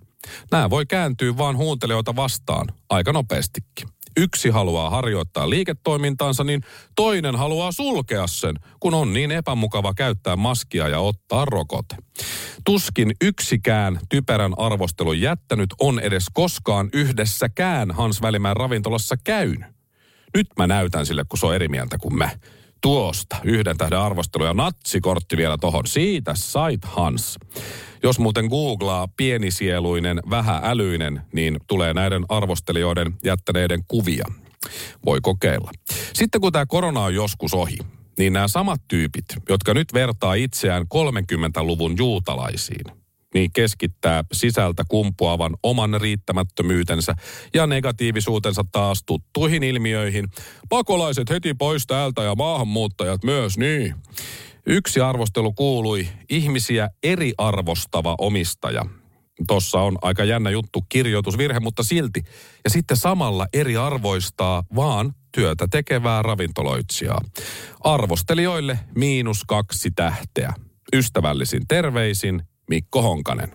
Nämä 0.51 0.69
voi 0.69 0.85
kääntyä 0.85 1.37
vaan 1.37 1.57
huuntelijoita 1.57 2.15
vastaan 2.15 2.67
aika 2.89 3.13
nopeastikin 3.13 3.94
yksi 4.17 4.49
haluaa 4.49 4.89
harjoittaa 4.89 5.49
liiketoimintaansa, 5.49 6.43
niin 6.43 6.61
toinen 6.95 7.35
haluaa 7.35 7.71
sulkea 7.71 8.27
sen, 8.27 8.55
kun 8.79 8.93
on 8.93 9.13
niin 9.13 9.31
epämukava 9.31 9.93
käyttää 9.93 10.35
maskia 10.35 10.87
ja 10.87 10.99
ottaa 10.99 11.45
rokote. 11.45 11.95
Tuskin 12.65 13.13
yksikään 13.21 13.99
typerän 14.09 14.53
arvostelun 14.57 15.21
jättänyt 15.21 15.69
on 15.79 15.99
edes 15.99 16.25
koskaan 16.33 16.89
yhdessäkään 16.93 17.91
Hans 17.91 18.21
Välimäen 18.21 18.57
ravintolassa 18.57 19.15
käynyt. 19.23 19.75
Nyt 20.35 20.47
mä 20.57 20.67
näytän 20.67 21.05
sille, 21.05 21.23
kun 21.29 21.39
se 21.39 21.45
on 21.45 21.55
eri 21.55 21.67
mieltä 21.67 21.97
kuin 21.97 22.17
mä. 22.17 22.29
Tuosta 22.81 23.35
yhden 23.43 23.77
tähden 23.77 23.99
arvostelu 23.99 24.45
ja 24.45 24.53
natsikortti 24.53 25.37
vielä 25.37 25.57
tohon. 25.57 25.87
Siitä 25.87 26.33
sait 26.35 26.85
Hans. 26.85 27.37
Jos 28.05 28.19
muuten 28.19 28.45
googlaa 28.45 29.07
pienisieluinen, 29.17 30.19
vähäälyinen, 30.29 31.21
niin 31.33 31.59
tulee 31.67 31.93
näiden 31.93 32.25
arvostelijoiden 32.29 33.13
jättäneiden 33.23 33.79
kuvia. 33.87 34.25
Voi 35.05 35.19
kokeilla. 35.21 35.71
Sitten 36.13 36.41
kun 36.41 36.51
tämä 36.51 36.65
korona 36.65 37.01
on 37.01 37.15
joskus 37.15 37.53
ohi, 37.53 37.77
niin 38.17 38.33
nämä 38.33 38.47
samat 38.47 38.81
tyypit, 38.87 39.25
jotka 39.49 39.73
nyt 39.73 39.93
vertaa 39.93 40.33
itseään 40.33 40.83
30-luvun 40.83 41.95
juutalaisiin, 41.97 42.85
niin 43.33 43.51
keskittää 43.53 44.23
sisältä 44.33 44.83
kumpuavan 44.87 45.55
oman 45.63 46.01
riittämättömyytensä 46.01 47.15
ja 47.53 47.67
negatiivisuutensa 47.67 48.65
taas 48.71 49.03
tuttuihin 49.05 49.63
ilmiöihin. 49.63 50.27
Pakolaiset 50.69 51.29
heti 51.29 51.53
pois 51.53 51.87
täältä 51.87 52.23
ja 52.23 52.35
maahanmuuttajat 52.35 53.23
myös, 53.23 53.57
niin. 53.57 53.95
Yksi 54.67 55.01
arvostelu 55.01 55.53
kuului 55.53 56.07
ihmisiä 56.29 56.89
eriarvostava 57.03 58.15
omistaja. 58.17 58.85
Tossa 59.47 59.79
on 59.79 59.97
aika 60.01 60.23
jännä 60.23 60.49
juttu, 60.49 60.85
kirjoitusvirhe, 60.89 61.59
mutta 61.59 61.83
silti. 61.83 62.23
Ja 62.63 62.69
sitten 62.69 62.97
samalla 62.97 63.47
eriarvoistaa 63.53 64.63
vaan 64.75 65.13
työtä 65.31 65.67
tekevää 65.71 66.21
ravintoloitsijaa. 66.21 67.21
Arvostelijoille 67.83 68.79
miinus 68.95 69.43
kaksi 69.43 69.91
tähteä. 69.91 70.53
Ystävällisin 70.93 71.67
terveisin 71.67 72.43
Mikko 72.69 73.01
Honkanen. 73.01 73.51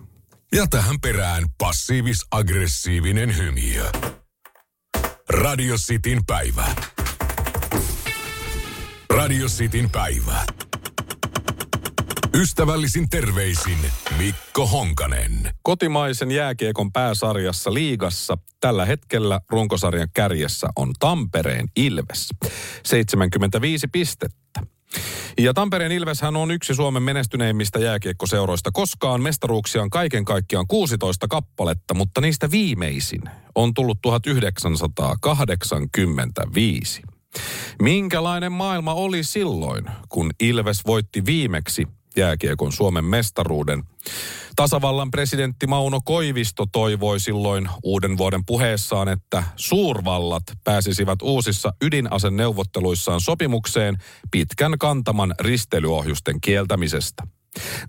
Ja 0.55 0.67
tähän 0.67 0.95
perään 1.01 1.43
passiivis-aggressiivinen 1.57 3.37
hymiö. 3.37 3.91
Radio 5.29 5.75
Cityn 5.75 6.25
päivä. 6.25 6.65
Radio 9.09 9.47
Cityn 9.47 9.89
päivä. 9.89 10.45
Ystävällisin 12.33 13.09
terveisin 13.09 13.77
Mikko 14.17 14.67
Honkanen. 14.67 15.51
Kotimaisen 15.63 16.31
jääkiekon 16.31 16.91
pääsarjassa 16.91 17.73
liigassa 17.73 18.37
tällä 18.59 18.85
hetkellä 18.85 19.39
runkosarjan 19.49 20.07
kärjessä 20.13 20.67
on 20.75 20.93
Tampereen 20.99 21.67
Ilves. 21.75 22.29
75 22.85 23.87
pistettä. 23.87 24.61
Ja 25.39 25.53
Tampereen 25.53 25.91
Ilveshän 25.91 26.35
on 26.35 26.51
yksi 26.51 26.75
Suomen 26.75 27.03
menestyneimmistä 27.03 27.79
jääkiekkoseuroista 27.79 28.69
koskaan. 28.73 29.21
Mestaruuksia 29.21 29.81
on 29.81 29.89
kaiken 29.89 30.25
kaikkiaan 30.25 30.67
16 30.67 31.27
kappaletta, 31.27 31.93
mutta 31.93 32.21
niistä 32.21 32.51
viimeisin 32.51 33.21
on 33.55 33.73
tullut 33.73 34.01
1985. 34.01 37.01
Minkälainen 37.81 38.51
maailma 38.51 38.93
oli 38.93 39.23
silloin, 39.23 39.85
kun 40.09 40.31
Ilves 40.39 40.85
voitti 40.85 41.25
viimeksi 41.25 41.87
jääkiekon 42.17 42.71
Suomen 42.71 43.05
mestaruuden. 43.05 43.83
Tasavallan 44.55 45.11
presidentti 45.11 45.67
Mauno 45.67 45.99
Koivisto 46.05 46.65
toivoi 46.71 47.19
silloin 47.19 47.69
uuden 47.83 48.17
vuoden 48.17 48.45
puheessaan, 48.45 49.09
että 49.09 49.43
suurvallat 49.55 50.43
pääsisivät 50.63 51.21
uusissa 51.21 51.73
ydinaseneuvotteluissaan 51.81 53.21
sopimukseen 53.21 53.97
pitkän 54.31 54.73
kantaman 54.79 55.35
ristelyohjusten 55.39 56.41
kieltämisestä. 56.41 57.23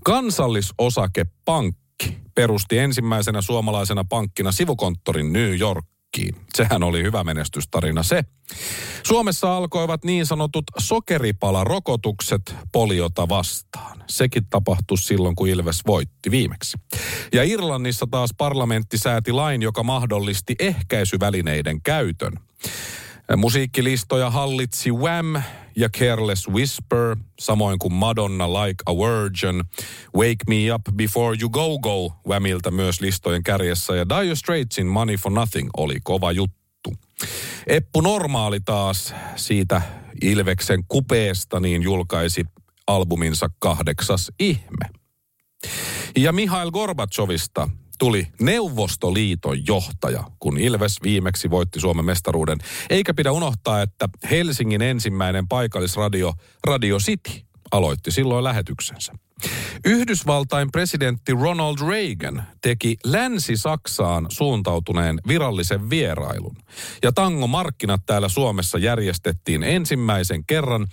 Kansallisosakepankki 0.05 2.19
perusti 2.35 2.79
ensimmäisenä 2.79 3.41
suomalaisena 3.41 4.05
pankkina 4.05 4.53
sivukonttorin 4.53 5.33
New 5.33 5.61
York 5.61 5.92
Yorkiin. 6.19 6.47
Sehän 6.55 6.83
oli 6.83 7.03
hyvä 7.03 7.25
menestystarina 7.25 8.03
se. 8.03 8.25
Suomessa 9.03 9.57
alkoivat 9.57 10.05
niin 10.05 10.27
sanotut 10.27 10.65
sokeripalarokotukset 10.79 12.55
poliota 12.73 13.29
vastaan. 13.29 14.05
Sekin 14.09 14.47
tapahtui 14.51 14.99
silloin, 14.99 15.37
kun 15.37 15.49
Ilves 15.49 15.81
voitti 15.87 16.31
viimeksi. 16.31 16.79
Ja 17.33 17.43
Irlannissa 17.43 18.07
taas 18.11 18.31
parlamentti 18.39 18.99
sääti 18.99 19.33
lain, 19.33 19.63
joka 19.63 19.83
mahdollisti 19.83 20.55
ehkäisyvälineiden 20.59 21.83
käytön. 21.83 22.33
Musiikkilistoja 23.37 24.31
hallitsi 24.31 24.91
Wham 24.91 25.43
ja 25.77 25.89
Careless 25.89 26.49
Whisper, 26.49 27.17
samoin 27.41 27.79
kuin 27.79 27.93
Madonna 27.93 28.53
Like 28.53 28.83
a 28.87 28.93
Virgin. 28.95 29.65
Wake 30.17 30.45
Me 30.49 30.75
Up 30.75 30.83
Before 30.97 31.39
You 31.41 31.51
Go 31.51 31.79
Go 31.79 32.13
Whamilta 32.29 32.71
myös 32.71 33.01
listojen 33.01 33.43
kärjessä 33.43 33.97
ja 33.97 34.09
Dire 34.09 34.35
Straitsin 34.35 34.87
Money 34.87 35.17
for 35.17 35.33
Nothing 35.33 35.71
oli 35.77 35.97
kova 36.05 36.33
juttu. 36.33 36.95
Eppu 37.67 38.01
Normaali 38.01 38.61
taas 38.61 39.15
siitä 39.37 39.83
Ilveksen 40.23 40.85
kupeesta 40.89 41.61
niin 41.61 41.83
julkaisi 41.83 42.45
albuminsa 42.87 43.51
kahdeksas 43.59 44.33
ihme. 44.41 44.87
Ja 46.17 46.33
Mihail 46.33 46.71
Gorbachevista 46.71 47.69
tuli 48.03 48.27
Neuvostoliiton 48.41 49.67
johtaja, 49.67 50.25
kun 50.39 50.59
Ilves 50.59 50.97
viimeksi 51.03 51.51
voitti 51.51 51.81
Suomen 51.81 52.05
mestaruuden. 52.05 52.59
Eikä 52.91 53.15
pidä 53.15 53.33
unohtaa, 53.33 53.83
että 53.83 54.09
Helsingin 54.31 54.83
ensimmäinen 54.83 55.49
paikallisradio 55.49 56.33
Radio 56.67 56.99
City 56.99 57.31
aloitti 57.73 58.11
silloin 58.11 58.45
lähetyksensä. 58.45 59.13
Yhdysvaltain 59.85 60.71
presidentti 60.73 61.33
Ronald 61.33 61.77
Reagan 61.89 62.43
teki 62.61 62.97
Länsi-Saksaan 63.05 64.27
suuntautuneen 64.29 65.21
virallisen 65.29 65.91
vierailun. 65.91 66.57
Ja 67.03 67.13
tangomarkkinat 67.13 68.01
täällä 68.07 68.29
Suomessa 68.29 68.79
järjestettiin 68.79 69.63
ensimmäisen 69.63 70.47
kerran. 70.47 70.87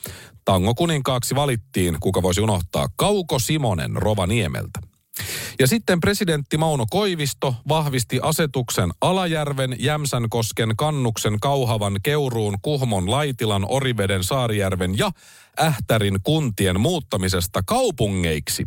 Tango 0.46 0.75
kuninkaaksi 0.75 1.36
valittiin, 1.36 1.98
kuka 2.00 2.22
voisi 2.22 2.42
unohtaa, 2.42 2.88
Kauko 2.96 3.39
Simonen 3.39 3.96
Rovaniemeltä. 3.96 4.88
Ja 5.60 5.68
sitten 5.68 6.00
presidentti 6.00 6.58
Mauno 6.58 6.86
Koivisto 6.89 7.56
vahvisti 7.68 8.20
asetuksen 8.22 8.92
Alajärven, 9.01 9.75
Jämsänkosken, 9.80 10.74
Kannuksen, 10.78 11.39
Kauhavan, 11.39 12.00
Keuruun, 12.04 12.58
Kuhmon, 12.62 13.12
Laitilan, 13.12 13.66
Oriveden, 13.70 14.24
Saarijärven 14.24 14.98
ja 14.98 15.12
Ähtärin 15.60 16.20
kuntien 16.24 16.80
muuttamisesta 16.80 17.63
kaupungeiksi. 17.66 18.66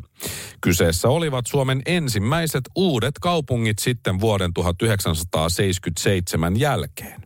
Kyseessä 0.61 1.09
olivat 1.09 1.47
Suomen 1.47 1.83
ensimmäiset 1.87 2.65
uudet 2.75 3.15
kaupungit 3.21 3.79
sitten 3.79 4.21
vuoden 4.21 4.55
1977 4.55 6.61
jälkeen. 6.61 7.23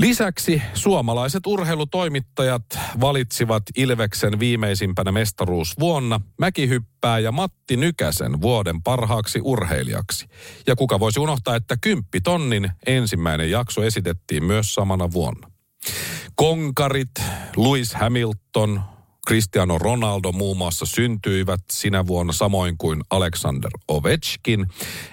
Lisäksi 0.00 0.62
suomalaiset 0.74 1.46
urheilutoimittajat 1.46 2.64
valitsivat 3.00 3.62
Ilveksen 3.76 4.40
viimeisimpänä 4.40 5.12
mestaruusvuonna 5.12 6.20
Mäkihyppää 6.38 7.18
ja 7.18 7.32
Matti 7.32 7.76
Nykäsen 7.76 8.40
vuoden 8.40 8.82
parhaaksi 8.82 9.40
urheilijaksi. 9.42 10.26
Ja 10.66 10.76
kuka 10.76 11.00
voisi 11.00 11.20
unohtaa, 11.20 11.56
että 11.56 11.76
kymppitonnin 11.80 12.70
ensimmäinen 12.86 13.50
jakso 13.50 13.82
esitettiin 13.82 14.44
myös 14.44 14.74
samana 14.74 15.12
vuonna. 15.12 15.50
Konkarit, 16.34 17.14
Lewis 17.56 17.94
Hamilton, 17.94 18.82
Cristiano 19.26 19.78
Ronaldo 19.78 20.32
muun 20.32 20.56
muassa 20.56 20.86
syntyivät 20.86 21.60
sinä 21.72 22.06
vuonna 22.06 22.32
samoin 22.32 22.78
kuin 22.78 23.00
Alexander 23.10 23.70
Ovechkin. 23.88 24.66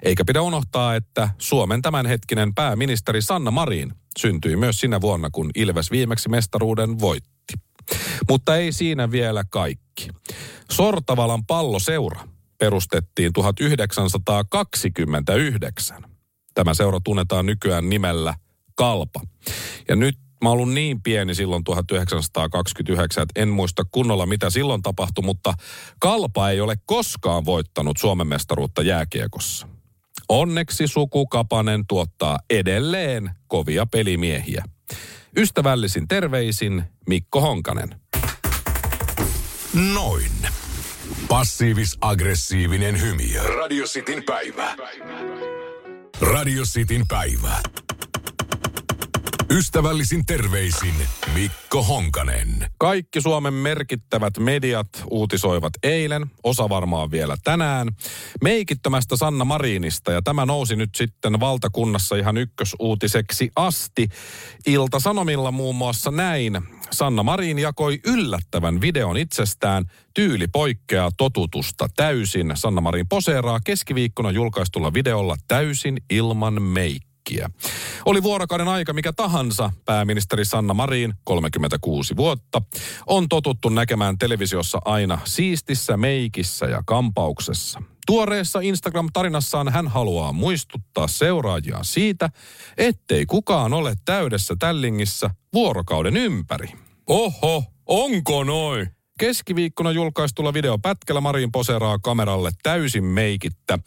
Eikä 0.04 0.26
pidä 0.26 0.42
unohtaa, 0.42 0.96
että 0.96 1.30
Suomen 1.38 1.82
tämänhetkinen 1.82 2.54
pääministeri 2.54 3.22
Sanna 3.22 3.52
Marin 3.52 3.94
syntyi 4.18 4.56
myös 4.56 4.80
sinä 4.80 5.02
vuonna, 5.02 5.30
kun 5.30 5.50
Ilves 5.56 5.92
viimeksi 5.92 6.30
mestaruuden 6.30 7.00
voitti. 7.00 7.54
Mutta 8.30 8.56
ei 8.56 8.72
siinä 8.72 9.12
vielä 9.12 9.44
kaikki. 9.50 10.08
Sortavalan 10.72 11.46
palloseura 11.46 12.28
perustettiin 12.58 13.34
1929. 13.34 16.04
Tämä 16.54 16.74
seura 16.74 17.00
tunnetaan 17.04 17.46
nykyään 17.46 17.90
nimellä 17.90 18.34
Kalpa. 18.76 19.22
Ja 19.90 19.96
nyt 19.96 20.18
mä 20.44 20.50
ollut 20.50 20.74
niin 20.74 21.02
pieni 21.02 21.36
silloin 21.36 21.64
1929, 21.64 23.24
että 23.24 23.42
en 23.42 23.50
muista 23.50 23.84
kunnolla 23.92 24.26
mitä 24.26 24.50
silloin 24.50 24.82
tapahtui, 24.82 25.24
mutta 25.24 25.54
Kalpa 26.00 26.50
ei 26.50 26.62
ole 26.62 26.76
koskaan 26.86 27.46
voittanut 27.46 27.98
Suomen 27.98 28.28
mestaruutta 28.28 28.82
jääkiekossa. 28.82 29.68
Onneksi 30.30 30.88
sukukapanen 30.88 31.88
tuottaa 31.88 32.40
edelleen 32.50 33.32
kovia 33.48 33.86
pelimiehiä. 33.86 34.64
Ystävällisin 35.38 36.08
terveisin 36.08 36.84
Mikko 37.08 37.42
Honkanen. 37.42 37.96
Noin. 39.94 40.32
Passiivis-aggressiivinen 41.28 43.02
hymy. 43.02 43.56
Radio 43.58 43.86
Cityn 43.86 44.24
päivä. 44.24 44.76
Radio 46.22 46.64
Cityn 46.64 47.08
päivä. 47.08 47.62
Ystävällisin 49.50 50.26
terveisin 50.26 50.94
Mikko 51.34 51.84
Honkanen. 51.84 52.50
Kaikki 52.78 53.22
Suomen 53.22 53.54
merkittävät 53.54 54.38
mediat 54.40 54.88
uutisoivat 55.12 55.74
eilen, 55.84 56.26
osa 56.44 56.70
varmaan 56.70 57.12
vielä 57.12 57.38
tänään, 57.44 57.88
meikittömästä 58.44 59.18
Sanna 59.18 59.46
Marinista. 59.46 60.12
Ja 60.12 60.22
tämä 60.22 60.46
nousi 60.46 60.76
nyt 60.76 60.90
sitten 60.96 61.40
valtakunnassa 61.40 62.16
ihan 62.16 62.38
ykkösuutiseksi 62.38 63.52
asti. 63.56 64.10
Ilta-Sanomilla 64.68 65.52
muun 65.52 65.76
muassa 65.76 66.12
näin. 66.12 66.62
Sanna 66.92 67.24
Marin 67.24 67.60
jakoi 67.60 68.00
yllättävän 68.06 68.82
videon 68.82 69.18
itsestään. 69.18 69.86
Tyyli 70.14 70.48
poikkeaa 70.48 71.12
totutusta 71.18 71.88
täysin. 71.96 72.52
Sanna 72.56 72.82
Marin 72.82 73.08
poseeraa 73.10 73.60
keskiviikkona 73.66 74.32
julkaistulla 74.32 74.94
videolla 74.94 75.36
täysin 75.48 75.98
ilman 76.10 76.62
meikkiä 76.62 77.07
äkkiä. 77.28 77.50
Oli 78.06 78.24
vuorokauden 78.24 78.68
aika 78.68 78.94
mikä 78.94 79.14
tahansa, 79.14 79.72
pääministeri 79.86 80.46
Sanna 80.46 80.74
Marin, 80.74 81.14
36 81.24 82.16
vuotta, 82.16 82.62
on 83.08 83.30
totuttu 83.30 83.70
näkemään 83.70 84.18
televisiossa 84.18 84.80
aina 84.86 85.20
siistissä 85.26 85.98
meikissä 85.98 86.66
ja 86.66 86.84
kampauksessa. 86.86 87.82
Tuoreessa 88.08 88.60
Instagram-tarinassaan 88.60 89.72
hän 89.74 89.88
haluaa 89.88 90.34
muistuttaa 90.34 91.08
seuraajia 91.08 91.80
siitä, 91.82 92.30
ettei 92.78 93.26
kukaan 93.26 93.74
ole 93.74 93.96
täydessä 94.06 94.56
tällingissä 94.60 95.30
vuorokauden 95.54 96.18
ympäri. 96.18 96.68
Oho, 97.08 97.64
onko 97.86 98.44
noin? 98.44 98.97
Keskiviikkona 99.18 99.92
julkaistulla 99.92 100.54
videopätkällä 100.54 101.22
Marin 101.22 101.52
poseraa 101.52 102.00
kameralle 102.00 102.52
täysin 102.64 103.04
meikittä. 103.04 103.80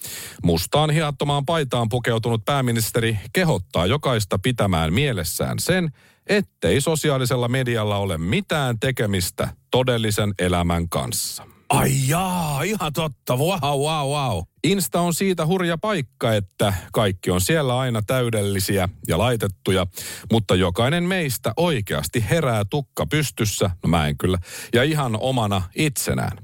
Mustaan 0.42 0.90
hiattomaan 0.90 1.46
paitaan 1.46 1.88
pukeutunut 1.88 2.44
pääministeri 2.44 3.18
kehottaa 3.32 3.86
jokaista 3.86 4.38
pitämään 4.38 4.92
mielessään 4.92 5.58
sen, 5.58 5.90
ettei 6.26 6.80
sosiaalisella 6.80 7.48
medialla 7.48 7.96
ole 7.96 8.18
mitään 8.18 8.80
tekemistä 8.80 9.48
todellisen 9.70 10.34
elämän 10.38 10.88
kanssa. 10.88 11.59
Ai 11.70 11.90
jaa, 12.06 12.62
ihan 12.62 12.92
totta. 12.92 13.36
Wow, 13.36 13.60
wow, 13.62 14.08
wow. 14.08 14.42
Insta 14.64 15.00
on 15.00 15.14
siitä 15.14 15.46
hurja 15.46 15.78
paikka, 15.78 16.34
että 16.34 16.74
kaikki 16.92 17.30
on 17.30 17.40
siellä 17.40 17.78
aina 17.78 18.02
täydellisiä 18.06 18.88
ja 19.08 19.18
laitettuja, 19.18 19.86
mutta 20.32 20.54
jokainen 20.54 21.04
meistä 21.04 21.52
oikeasti 21.56 22.24
herää 22.30 22.64
tukka 22.70 23.06
pystyssä, 23.06 23.70
no 23.82 23.88
mä 23.88 24.06
en 24.06 24.18
kyllä, 24.18 24.38
ja 24.74 24.82
ihan 24.82 25.16
omana 25.20 25.62
itsenään. 25.76 26.38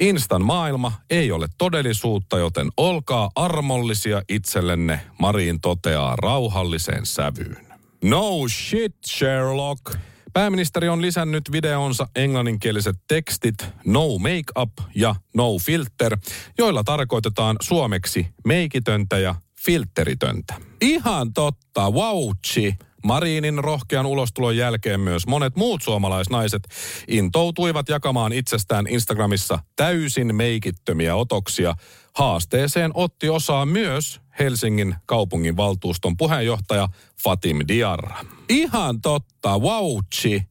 Instan 0.00 0.44
maailma 0.44 0.92
ei 1.10 1.32
ole 1.32 1.46
todellisuutta, 1.58 2.38
joten 2.38 2.68
olkaa 2.76 3.30
armollisia 3.34 4.22
itsellenne, 4.28 5.00
Marin 5.18 5.60
toteaa 5.60 6.16
rauhalliseen 6.16 7.06
sävyyn. 7.06 7.66
No 8.04 8.48
shit, 8.48 8.96
Sherlock. 9.06 9.96
Pääministeri 10.32 10.88
on 10.88 11.02
lisännyt 11.02 11.42
videonsa 11.52 12.08
englanninkieliset 12.16 12.96
tekstit 13.08 13.54
No 13.86 14.08
Makeup 14.18 14.72
ja 14.94 15.14
No 15.36 15.58
Filter, 15.58 16.18
joilla 16.58 16.84
tarkoitetaan 16.84 17.56
suomeksi 17.60 18.26
meikitöntä 18.44 19.18
ja 19.18 19.34
filteritöntä. 19.64 20.54
Ihan 20.80 21.32
totta, 21.32 21.90
wauchi. 21.90 22.74
Marinin 23.04 23.58
rohkean 23.58 24.06
ulostulon 24.06 24.56
jälkeen 24.56 25.00
myös 25.00 25.26
monet 25.26 25.56
muut 25.56 25.82
suomalaisnaiset 25.82 26.62
intoutuivat 27.08 27.88
jakamaan 27.88 28.32
itsestään 28.32 28.86
Instagramissa 28.86 29.58
täysin 29.76 30.34
meikittömiä 30.34 31.16
otoksia. 31.16 31.74
Haasteeseen 32.14 32.90
otti 32.94 33.28
osaa 33.28 33.66
myös 33.66 34.20
Helsingin 34.40 34.94
kaupungin 35.06 35.56
valtuuston 35.56 36.16
puheenjohtaja 36.16 36.88
Fatim 37.24 37.58
Diarra. 37.68 38.24
Ihan 38.48 39.00
totta, 39.00 39.58
wauchi. 39.58 40.42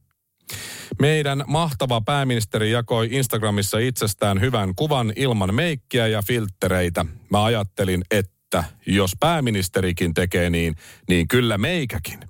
Meidän 1.00 1.44
mahtava 1.46 2.00
pääministeri 2.00 2.70
jakoi 2.70 3.08
Instagramissa 3.10 3.78
itsestään 3.78 4.40
hyvän 4.40 4.74
kuvan 4.74 5.12
ilman 5.16 5.54
meikkiä 5.54 6.06
ja 6.06 6.22
filttereitä. 6.22 7.06
Mä 7.30 7.44
ajattelin, 7.44 8.02
että 8.10 8.39
että 8.56 8.64
jos 8.86 9.10
pääministerikin 9.20 10.14
tekee 10.14 10.50
niin, 10.50 10.76
niin 11.08 11.28
kyllä 11.28 11.58
meikäkin. 11.58 12.20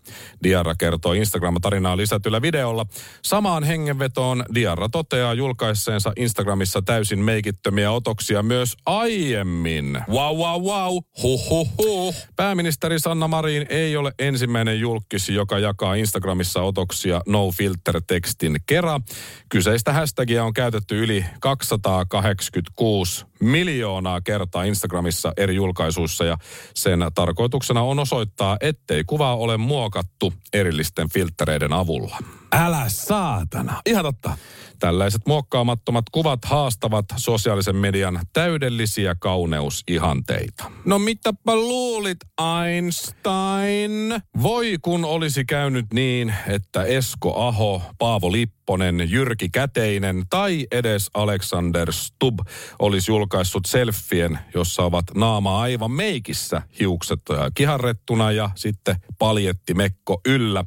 Diarra 0.43 0.75
kertoo 0.75 1.13
Instagram-tarinaa 1.13 1.97
lisätyllä 1.97 2.43
videolla. 2.43 2.87
Samaan 3.23 3.65
hengenvetoon 3.65 4.45
Diarra 4.55 4.89
toteaa 4.89 5.35
julkaisseensa 5.35 6.13
Instagramissa 6.17 6.83
täysin 6.83 7.19
meikittömiä 7.19 7.91
otoksia 7.91 8.43
myös 8.43 8.77
aiemmin. 8.87 9.99
Wow, 10.09 10.37
wow, 10.37 10.63
wow, 10.63 10.97
huh, 11.23 11.49
huh, 11.49 11.69
huh. 11.79 12.15
Pääministeri 12.37 13.01
Sanna 13.01 13.29
Marin 13.29 13.67
ei 13.69 13.97
ole 13.97 14.13
ensimmäinen 14.19 14.81
julkis, 14.81 15.29
joka 15.29 15.59
jakaa 15.59 15.95
Instagramissa 15.95 16.63
otoksia 16.63 17.21
no 17.27 17.51
filter 17.51 18.03
tekstin 18.07 18.57
kera. 18.67 19.01
Kyseistä 19.49 19.93
hashtagia 19.93 20.45
on 20.45 20.53
käytetty 20.53 21.05
yli 21.05 21.25
286 21.41 23.30
miljoonaa 23.41 24.21
kertaa 24.21 24.65
Instagramissa 24.65 25.33
eri 25.37 25.55
julkaisuissa 25.55 26.25
ja 26.25 26.37
sen 26.75 27.01
tarkoituksena 27.15 27.83
on 27.83 27.99
osoittaa, 27.99 28.57
ettei 28.61 29.05
kuvaa 29.05 29.37
ole 29.37 29.57
muokattu 29.57 30.33
erillisten 30.53 31.09
filtreiden 31.11 31.73
avulla. 31.73 32.19
Älä 32.53 32.85
saatana. 32.89 33.83
Ihan 33.87 34.05
totta. 34.05 34.37
Tällaiset 34.79 35.23
muokkaamattomat 35.27 36.05
kuvat 36.13 36.45
haastavat 36.45 37.05
sosiaalisen 37.17 37.77
median 37.77 38.21
täydellisiä 38.33 39.15
kauneusihanteita. 39.21 40.71
No 40.85 40.99
mitäpä 40.99 41.57
luulit, 41.57 42.19
Einstein? 42.67 44.23
Voi 44.43 44.77
kun 44.83 45.05
olisi 45.05 45.45
käynyt 45.45 45.87
niin, 45.95 46.35
että 46.47 46.85
Esko 46.85 47.41
Aho, 47.47 47.83
Paavo 47.99 48.33
Lipponen, 48.33 49.11
Jyrki 49.11 49.49
Käteinen 49.49 50.25
tai 50.31 50.67
edes 50.71 51.11
Alexander 51.15 51.93
Stubb 51.93 52.41
olisi 52.79 53.11
julkaissut 53.11 53.67
selfien, 53.67 54.39
jossa 54.55 54.83
ovat 54.83 55.05
naama 55.15 55.61
aivan 55.61 55.91
meikissä, 55.91 56.63
hiukset 56.81 57.21
kiharrettuna 57.55 58.33
ja 58.33 58.51
sitten 58.55 58.97
paljetti 59.19 59.75
mekko 59.75 60.21
yllä. 60.27 60.65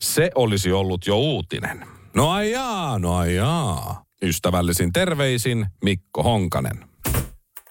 Se 0.00 0.30
olisi 0.34 0.72
ollut 0.72 1.06
jo 1.06 1.23
uutinen. 1.24 1.86
No 2.14 2.30
ajaa, 2.30 2.98
no 2.98 3.16
ajaa. 3.16 4.04
Ystävällisin 4.22 4.92
terveisin 4.92 5.66
Mikko 5.84 6.22
Honkanen. 6.22 6.84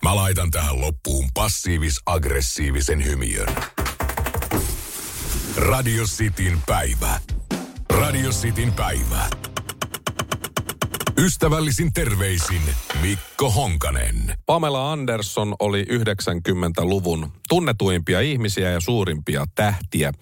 Mä 0.03 0.15
laitan 0.15 0.51
tähän 0.51 0.81
loppuun 0.81 1.29
passiivis-aggressiivisen 1.33 3.05
hymiön. 3.05 3.55
Radio 5.57 6.03
Cityn 6.03 6.61
päivä. 6.65 7.19
Radio 7.89 8.29
Cityn 8.29 8.73
päivä. 8.73 9.29
Ystävällisin 11.17 11.93
terveisin 11.93 12.61
Mikko 13.01 13.49
Honkanen. 13.51 14.15
Pamela 14.45 14.91
Anderson 14.91 15.55
oli 15.59 15.83
90-luvun 15.83 17.31
tunnetuimpia 17.49 18.21
ihmisiä 18.21 18.71
ja 18.71 18.79
suurimpia 18.79 19.45
tähtiä. 19.55 20.13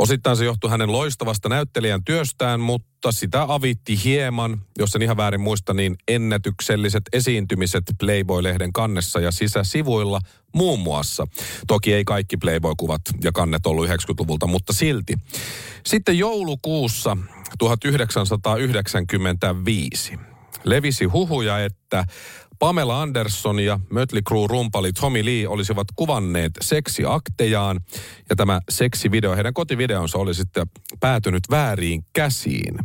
Osittain 0.00 0.36
se 0.36 0.44
johtui 0.44 0.70
hänen 0.70 0.92
loistavasta 0.92 1.48
näyttelijän 1.48 2.04
työstään, 2.04 2.60
mutta 2.60 3.12
sitä 3.12 3.46
avitti 3.48 4.04
hieman, 4.04 4.62
jos 4.78 4.94
en 4.94 5.02
ihan 5.02 5.16
väärin 5.16 5.40
muista, 5.40 5.74
niin 5.74 5.96
ennätykselliset 6.08 7.02
esiintymiset 7.12 7.84
Playboy-lehden 7.98 8.72
kannessa 8.72 9.20
ja 9.20 9.30
sisäsivuilla 9.30 10.20
muun 10.54 10.80
muassa. 10.80 11.26
Toki 11.66 11.94
ei 11.94 12.04
kaikki 12.04 12.36
Playboy-kuvat 12.36 13.02
ja 13.24 13.32
kannet 13.32 13.66
ollut 13.66 13.88
90-luvulta, 13.88 14.46
mutta 14.46 14.72
silti. 14.72 15.14
Sitten 15.86 16.18
joulukuussa 16.18 17.16
1995 17.58 20.29
levisi 20.64 21.04
huhuja, 21.04 21.64
että 21.64 22.04
Pamela 22.58 23.02
Anderson 23.02 23.60
ja 23.60 23.80
Mötley 23.90 24.22
Crue 24.22 24.46
rumpali 24.46 24.92
Tommy 24.92 25.24
Lee 25.24 25.48
olisivat 25.48 25.86
kuvanneet 25.96 26.52
seksiaktejaan. 26.60 27.80
Ja 28.30 28.36
tämä 28.36 28.60
seksivideo, 28.68 29.36
heidän 29.36 29.54
kotivideonsa 29.54 30.18
oli 30.18 30.34
sitten 30.34 30.66
päätynyt 31.00 31.42
vääriin 31.50 32.04
käsiin. 32.12 32.78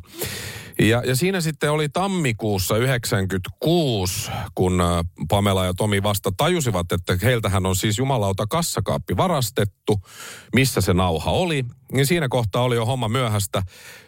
Ja, 0.80 1.02
ja 1.06 1.16
siinä 1.16 1.42
sitten 1.42 1.72
oli 1.72 1.90
tammikuussa 1.90 2.78
96, 2.78 4.32
kun 4.56 4.82
äh, 4.82 4.88
Pamela 5.30 5.66
ja 5.66 5.74
Tomi 5.74 6.04
vasta 6.04 6.32
tajusivat, 6.38 6.92
että 6.92 7.18
heiltähän 7.24 7.66
on 7.66 7.76
siis 7.76 7.98
jumalauta 7.98 8.48
kassakaappi 8.48 9.18
varastettu, 9.18 10.02
missä 10.54 10.82
se 10.82 10.94
nauha 10.94 11.32
oli. 11.32 11.66
Niin 11.92 12.06
siinä 12.06 12.28
kohtaa 12.30 12.64
oli 12.64 12.76
jo 12.76 12.86
homma 12.86 13.10
myöhästä. 13.10 13.64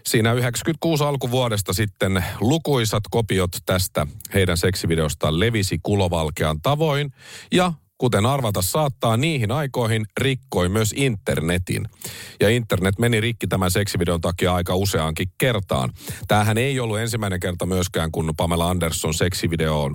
Siinä 0.06 0.34
96 0.34 1.04
alkuvuodesta 1.04 1.74
sitten 1.74 2.26
lukuisat 2.40 3.04
kopiot 3.12 3.52
tästä 3.66 4.08
heidän 4.34 4.58
seksivideostaan 4.58 5.40
levisi 5.40 5.80
kulovalkean 5.84 6.62
tavoin. 6.62 7.14
Ja 7.52 7.74
kuten 7.98 8.26
arvata 8.26 8.62
saattaa, 8.62 9.18
niihin 9.18 9.52
aikoihin 9.52 10.06
rikkoi 10.22 10.70
myös 10.70 10.94
internetin. 10.98 11.86
Ja 12.40 12.50
internet 12.50 13.00
meni 13.00 13.22
rikki 13.22 13.48
tämän 13.48 13.72
seksivideon 13.72 14.22
takia 14.22 14.54
aika 14.54 14.76
useaankin 14.76 15.28
kertaan. 15.38 15.94
Tämähän 16.28 16.58
ei 16.58 16.80
ollut 16.80 17.00
ensimmäinen 17.00 17.40
kerta 17.40 17.66
myöskään, 17.66 18.12
kun 18.12 18.34
Pamela 18.38 18.70
Anderson 18.70 19.14
seksivideo, 19.14 19.92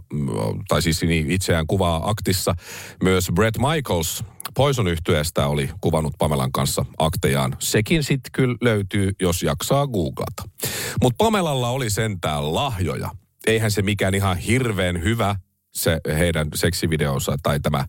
tai 0.69 0.83
siis 0.83 1.01
itseään 1.29 1.67
kuvaa 1.67 2.11
aktissa, 2.11 2.55
myös 3.03 3.31
Brett 3.35 3.59
Michaels 3.59 4.25
Poison 4.55 4.89
yhtyeestä 4.89 5.47
oli 5.47 5.71
kuvannut 5.81 6.15
Pamelan 6.19 6.53
kanssa 6.53 6.85
aktejaan. 6.99 7.57
Sekin 7.59 8.03
sitten 8.03 8.33
kyllä 8.33 8.57
löytyy, 8.61 9.11
jos 9.21 9.43
jaksaa 9.43 9.87
googlata. 9.87 10.43
Mutta 11.03 11.25
Pamelalla 11.25 11.71
oli 11.71 11.91
sentään 11.91 12.55
lahjoja. 12.55 13.11
Eihän 13.47 13.71
se 13.71 13.83
mikään 13.83 14.15
ihan 14.15 14.37
hirveän 14.37 15.03
hyvä 15.03 15.37
se 15.73 16.01
heidän 16.19 16.49
seksivideonsa 16.55 17.37
tai 17.43 17.61
tämä 17.61 17.85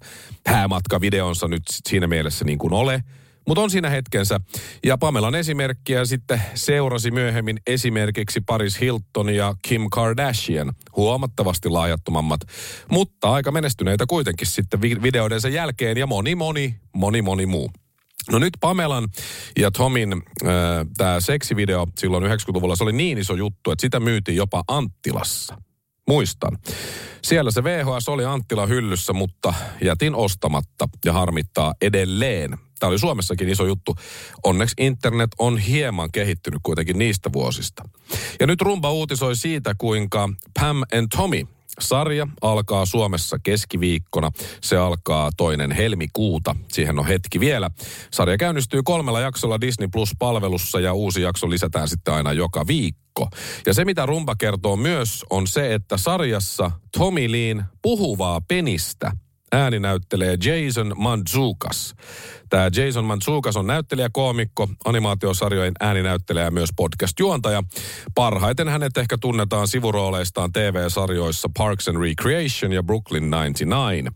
häämatkavideonsa 0.47 1.47
nyt 1.47 1.63
siinä 1.87 2.07
mielessä 2.07 2.45
niin 2.45 2.57
kuin 2.57 2.73
ole. 2.73 3.03
Mutta 3.47 3.61
on 3.61 3.69
siinä 3.69 3.89
hetkensä. 3.89 4.39
Ja 4.85 4.97
Pamelan 4.97 5.35
esimerkkiä 5.35 6.05
sitten 6.05 6.41
seurasi 6.53 7.11
myöhemmin 7.11 7.57
esimerkiksi 7.67 8.41
Paris 8.41 8.81
Hilton 8.81 9.35
ja 9.35 9.55
Kim 9.61 9.87
Kardashian. 9.91 10.73
Huomattavasti 10.95 11.69
laajattomammat, 11.69 12.41
mutta 12.89 13.31
aika 13.31 13.51
menestyneitä 13.51 14.05
kuitenkin 14.07 14.47
sitten 14.47 14.81
videoidensa 14.81 15.49
jälkeen 15.49 15.97
ja 15.97 16.07
moni, 16.07 16.35
moni, 16.35 16.75
moni, 16.93 17.21
moni 17.21 17.45
muu. 17.45 17.71
No 18.31 18.39
nyt 18.39 18.53
Pamelan 18.59 19.09
ja 19.59 19.71
Tomin 19.71 20.13
äh, 20.13 20.49
tämä 20.97 21.19
seksivideo 21.19 21.87
silloin 21.97 22.23
90-luvulla, 22.23 22.75
se 22.75 22.83
oli 22.83 22.93
niin 22.93 23.17
iso 23.17 23.35
juttu, 23.35 23.71
että 23.71 23.81
sitä 23.81 23.99
myytiin 23.99 24.37
jopa 24.37 24.63
Anttilassa. 24.67 25.57
Muistan. 26.07 26.57
Siellä 27.21 27.51
se 27.51 27.63
VHS 27.63 28.09
oli 28.09 28.25
Anttila 28.25 28.65
hyllyssä, 28.65 29.13
mutta 29.13 29.53
jätin 29.81 30.15
ostamatta 30.15 30.89
ja 31.05 31.13
harmittaa 31.13 31.73
edelleen. 31.81 32.57
Tämä 32.79 32.89
oli 32.89 32.99
Suomessakin 32.99 33.49
iso 33.49 33.65
juttu. 33.65 33.95
Onneksi 34.43 34.75
internet 34.77 35.29
on 35.39 35.57
hieman 35.57 36.11
kehittynyt 36.11 36.59
kuitenkin 36.63 36.99
niistä 36.99 37.29
vuosista. 37.33 37.83
Ja 38.39 38.47
nyt 38.47 38.61
Rumba 38.61 38.91
uutisoi 38.91 39.35
siitä, 39.35 39.75
kuinka 39.77 40.29
Pam 40.59 40.83
and 40.97 41.07
Tommy 41.17 41.47
Sarja 41.79 42.27
alkaa 42.41 42.85
Suomessa 42.85 43.37
keskiviikkona. 43.43 44.31
Se 44.61 44.77
alkaa 44.77 45.29
toinen 45.37 45.71
helmikuuta. 45.71 46.55
Siihen 46.71 46.99
on 46.99 47.07
hetki 47.07 47.39
vielä. 47.39 47.71
Sarja 48.11 48.37
käynnistyy 48.37 48.83
kolmella 48.83 49.21
jaksolla 49.21 49.61
Disney 49.61 49.87
Plus-palvelussa 49.87 50.79
ja 50.79 50.93
uusi 50.93 51.21
jakso 51.21 51.49
lisätään 51.49 51.87
sitten 51.87 52.13
aina 52.13 52.33
joka 52.33 52.67
viikko. 52.67 53.27
Ja 53.65 53.73
se, 53.73 53.85
mitä 53.85 54.05
Rumba 54.05 54.35
kertoo 54.35 54.75
myös, 54.75 55.25
on 55.29 55.47
se, 55.47 55.73
että 55.73 55.97
sarjassa 55.97 56.71
Tommy 56.97 57.31
Leen 57.31 57.63
puhuvaa 57.81 58.41
penistä 58.41 59.11
ääni 59.53 59.79
näyttelee 59.79 60.37
Jason 60.45 60.93
Mantzoukas. 60.97 61.95
Tämä 62.49 62.69
Jason 62.75 63.05
Mantzoukas 63.05 63.57
on 63.57 63.67
näyttelijä, 63.67 64.09
koomikko, 64.13 64.69
animaatiosarjojen 64.85 65.73
ääninäyttelijä 65.79 66.45
ja 66.45 66.51
myös 66.51 66.69
podcast-juontaja. 66.75 67.63
Parhaiten 68.15 68.69
hänet 68.69 68.97
ehkä 68.97 69.17
tunnetaan 69.17 69.67
sivurooleistaan 69.67 70.53
TV-sarjoissa 70.53 71.49
Parks 71.57 71.87
and 71.87 71.97
Recreation 71.97 72.73
ja 72.73 72.83
Brooklyn 72.83 73.33
99. 73.33 74.13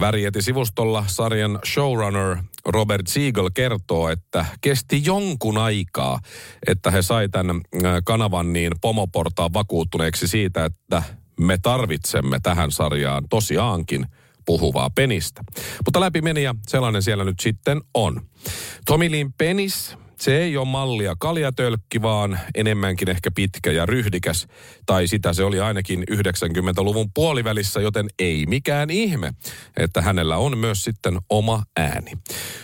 Värieti-sivustolla 0.00 1.04
sarjan 1.06 1.58
showrunner 1.66 2.36
Robert 2.66 3.06
Siegel 3.06 3.50
kertoo, 3.54 4.08
että 4.08 4.44
kesti 4.60 5.02
jonkun 5.04 5.58
aikaa, 5.58 6.20
että 6.66 6.90
he 6.90 7.02
sai 7.02 7.28
tämän 7.28 7.60
kanavan 8.04 8.52
niin 8.52 8.72
pomoportaan 8.80 9.52
vakuuttuneeksi 9.52 10.28
siitä, 10.28 10.64
että 10.64 11.02
me 11.40 11.58
tarvitsemme 11.62 12.38
tähän 12.42 12.72
sarjaan 12.72 13.24
tosiaankin– 13.28 14.06
puhuvaa 14.46 14.90
penistä. 14.90 15.44
Mutta 15.84 16.00
läpi 16.00 16.22
meni 16.22 16.42
ja 16.42 16.54
sellainen 16.68 17.02
siellä 17.02 17.24
nyt 17.24 17.40
sitten 17.40 17.80
on. 17.94 18.22
Tomilin 18.86 19.32
penis 19.32 19.96
Se 20.18 20.38
ei 20.38 20.56
ole 20.56 20.68
mallia 20.68 21.16
kaljatölkki, 21.18 22.02
vaan 22.02 22.40
enemmänkin 22.54 23.08
ehkä 23.08 23.30
pitkä 23.30 23.72
ja 23.72 23.86
ryhdikäs. 23.86 24.46
Tai 24.86 25.06
sitä 25.06 25.32
se 25.32 25.44
oli 25.44 25.60
ainakin 25.60 26.04
90-luvun 26.10 27.10
puolivälissä, 27.14 27.80
joten 27.80 28.06
ei 28.18 28.46
mikään 28.46 28.90
ihme, 28.90 29.34
että 29.76 30.02
hänellä 30.02 30.36
on 30.36 30.58
myös 30.58 30.84
sitten 30.84 31.18
oma 31.30 31.62
ääni. 31.76 32.12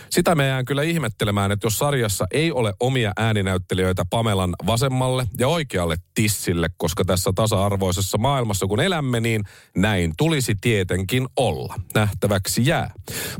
Sitä 0.09 0.35
me 0.35 0.47
jään 0.47 0.65
kyllä 0.65 0.83
ihmettelemään, 0.83 1.51
että 1.51 1.65
jos 1.65 1.77
sarjassa 1.77 2.27
ei 2.31 2.51
ole 2.51 2.73
omia 2.79 3.11
ääninäyttelijöitä 3.17 4.05
Pamelan 4.09 4.53
vasemmalle 4.65 5.27
ja 5.39 5.47
oikealle 5.47 5.95
tissille, 6.13 6.69
koska 6.77 7.05
tässä 7.05 7.31
tasa-arvoisessa 7.35 8.17
maailmassa 8.17 8.67
kun 8.67 8.79
elämme, 8.79 9.19
niin 9.19 9.43
näin 9.75 10.13
tulisi 10.17 10.55
tietenkin 10.61 11.27
olla. 11.37 11.75
Nähtäväksi 11.95 12.65
jää. 12.65 12.93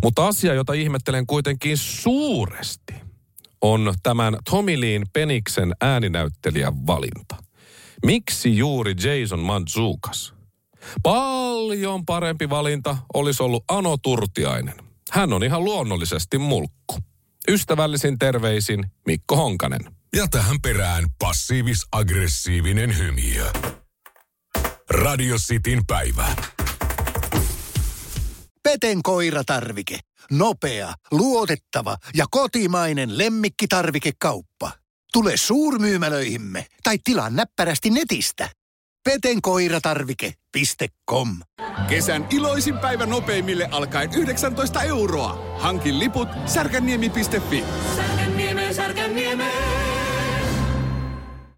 Mutta 0.03 0.27
asia, 0.27 0.53
jota 0.53 0.73
ihmettelen 0.73 1.27
kuitenkin 1.27 1.77
suuresti, 1.77 3.02
on 3.63 3.93
tämän 4.03 4.37
Tommy 4.49 4.81
Leen 4.81 5.03
Peniksen 5.13 5.73
ääninäyttelijän 5.81 6.87
valinta. 6.87 7.35
Miksi 8.05 8.57
juuri 8.57 8.93
Jason 9.03 9.39
Mantzoukas? 9.39 10.33
Paljon 11.03 12.05
parempi 12.05 12.49
valinta 12.49 12.97
olisi 13.13 13.43
ollut 13.43 13.63
Ano 13.67 13.97
Turtiainen. 13.97 14.75
Hän 15.11 15.33
on 15.33 15.43
ihan 15.43 15.63
luonnollisesti 15.63 16.37
mulkku. 16.37 16.97
Ystävällisin 17.47 18.19
terveisin 18.19 18.85
Mikko 19.05 19.35
Honkanen. 19.35 19.81
Ja 20.15 20.27
tähän 20.27 20.57
perään 20.61 21.05
passiivis-aggressiivinen 21.23 22.97
hymiö. 22.97 23.51
Radio 24.89 25.35
Cityn 25.37 25.85
päivä. 25.87 26.35
Peten 28.63 29.03
koiratarvike. 29.03 29.99
Nopea, 30.31 30.93
luotettava 31.11 31.97
ja 32.15 32.25
kotimainen 32.31 33.17
lemmikkitarvikekauppa. 33.17 34.71
Tule 35.13 35.37
suurmyymälöihimme 35.37 36.65
tai 36.83 36.97
tilaa 37.03 37.29
näppärästi 37.29 37.89
netistä. 37.89 38.49
petenkoiratarvike.com 39.03 41.37
Kesän 41.87 42.27
iloisin 42.29 42.77
päivä 42.77 43.05
nopeimille 43.05 43.67
alkaen 43.71 44.13
19 44.13 44.81
euroa. 44.81 45.57
Hankin 45.59 45.99
liput 45.99 46.29
särkänniemi.fi. 46.45 47.63
Särkänniemeen, 47.95 48.75
Särkänniemeen. 48.75 49.82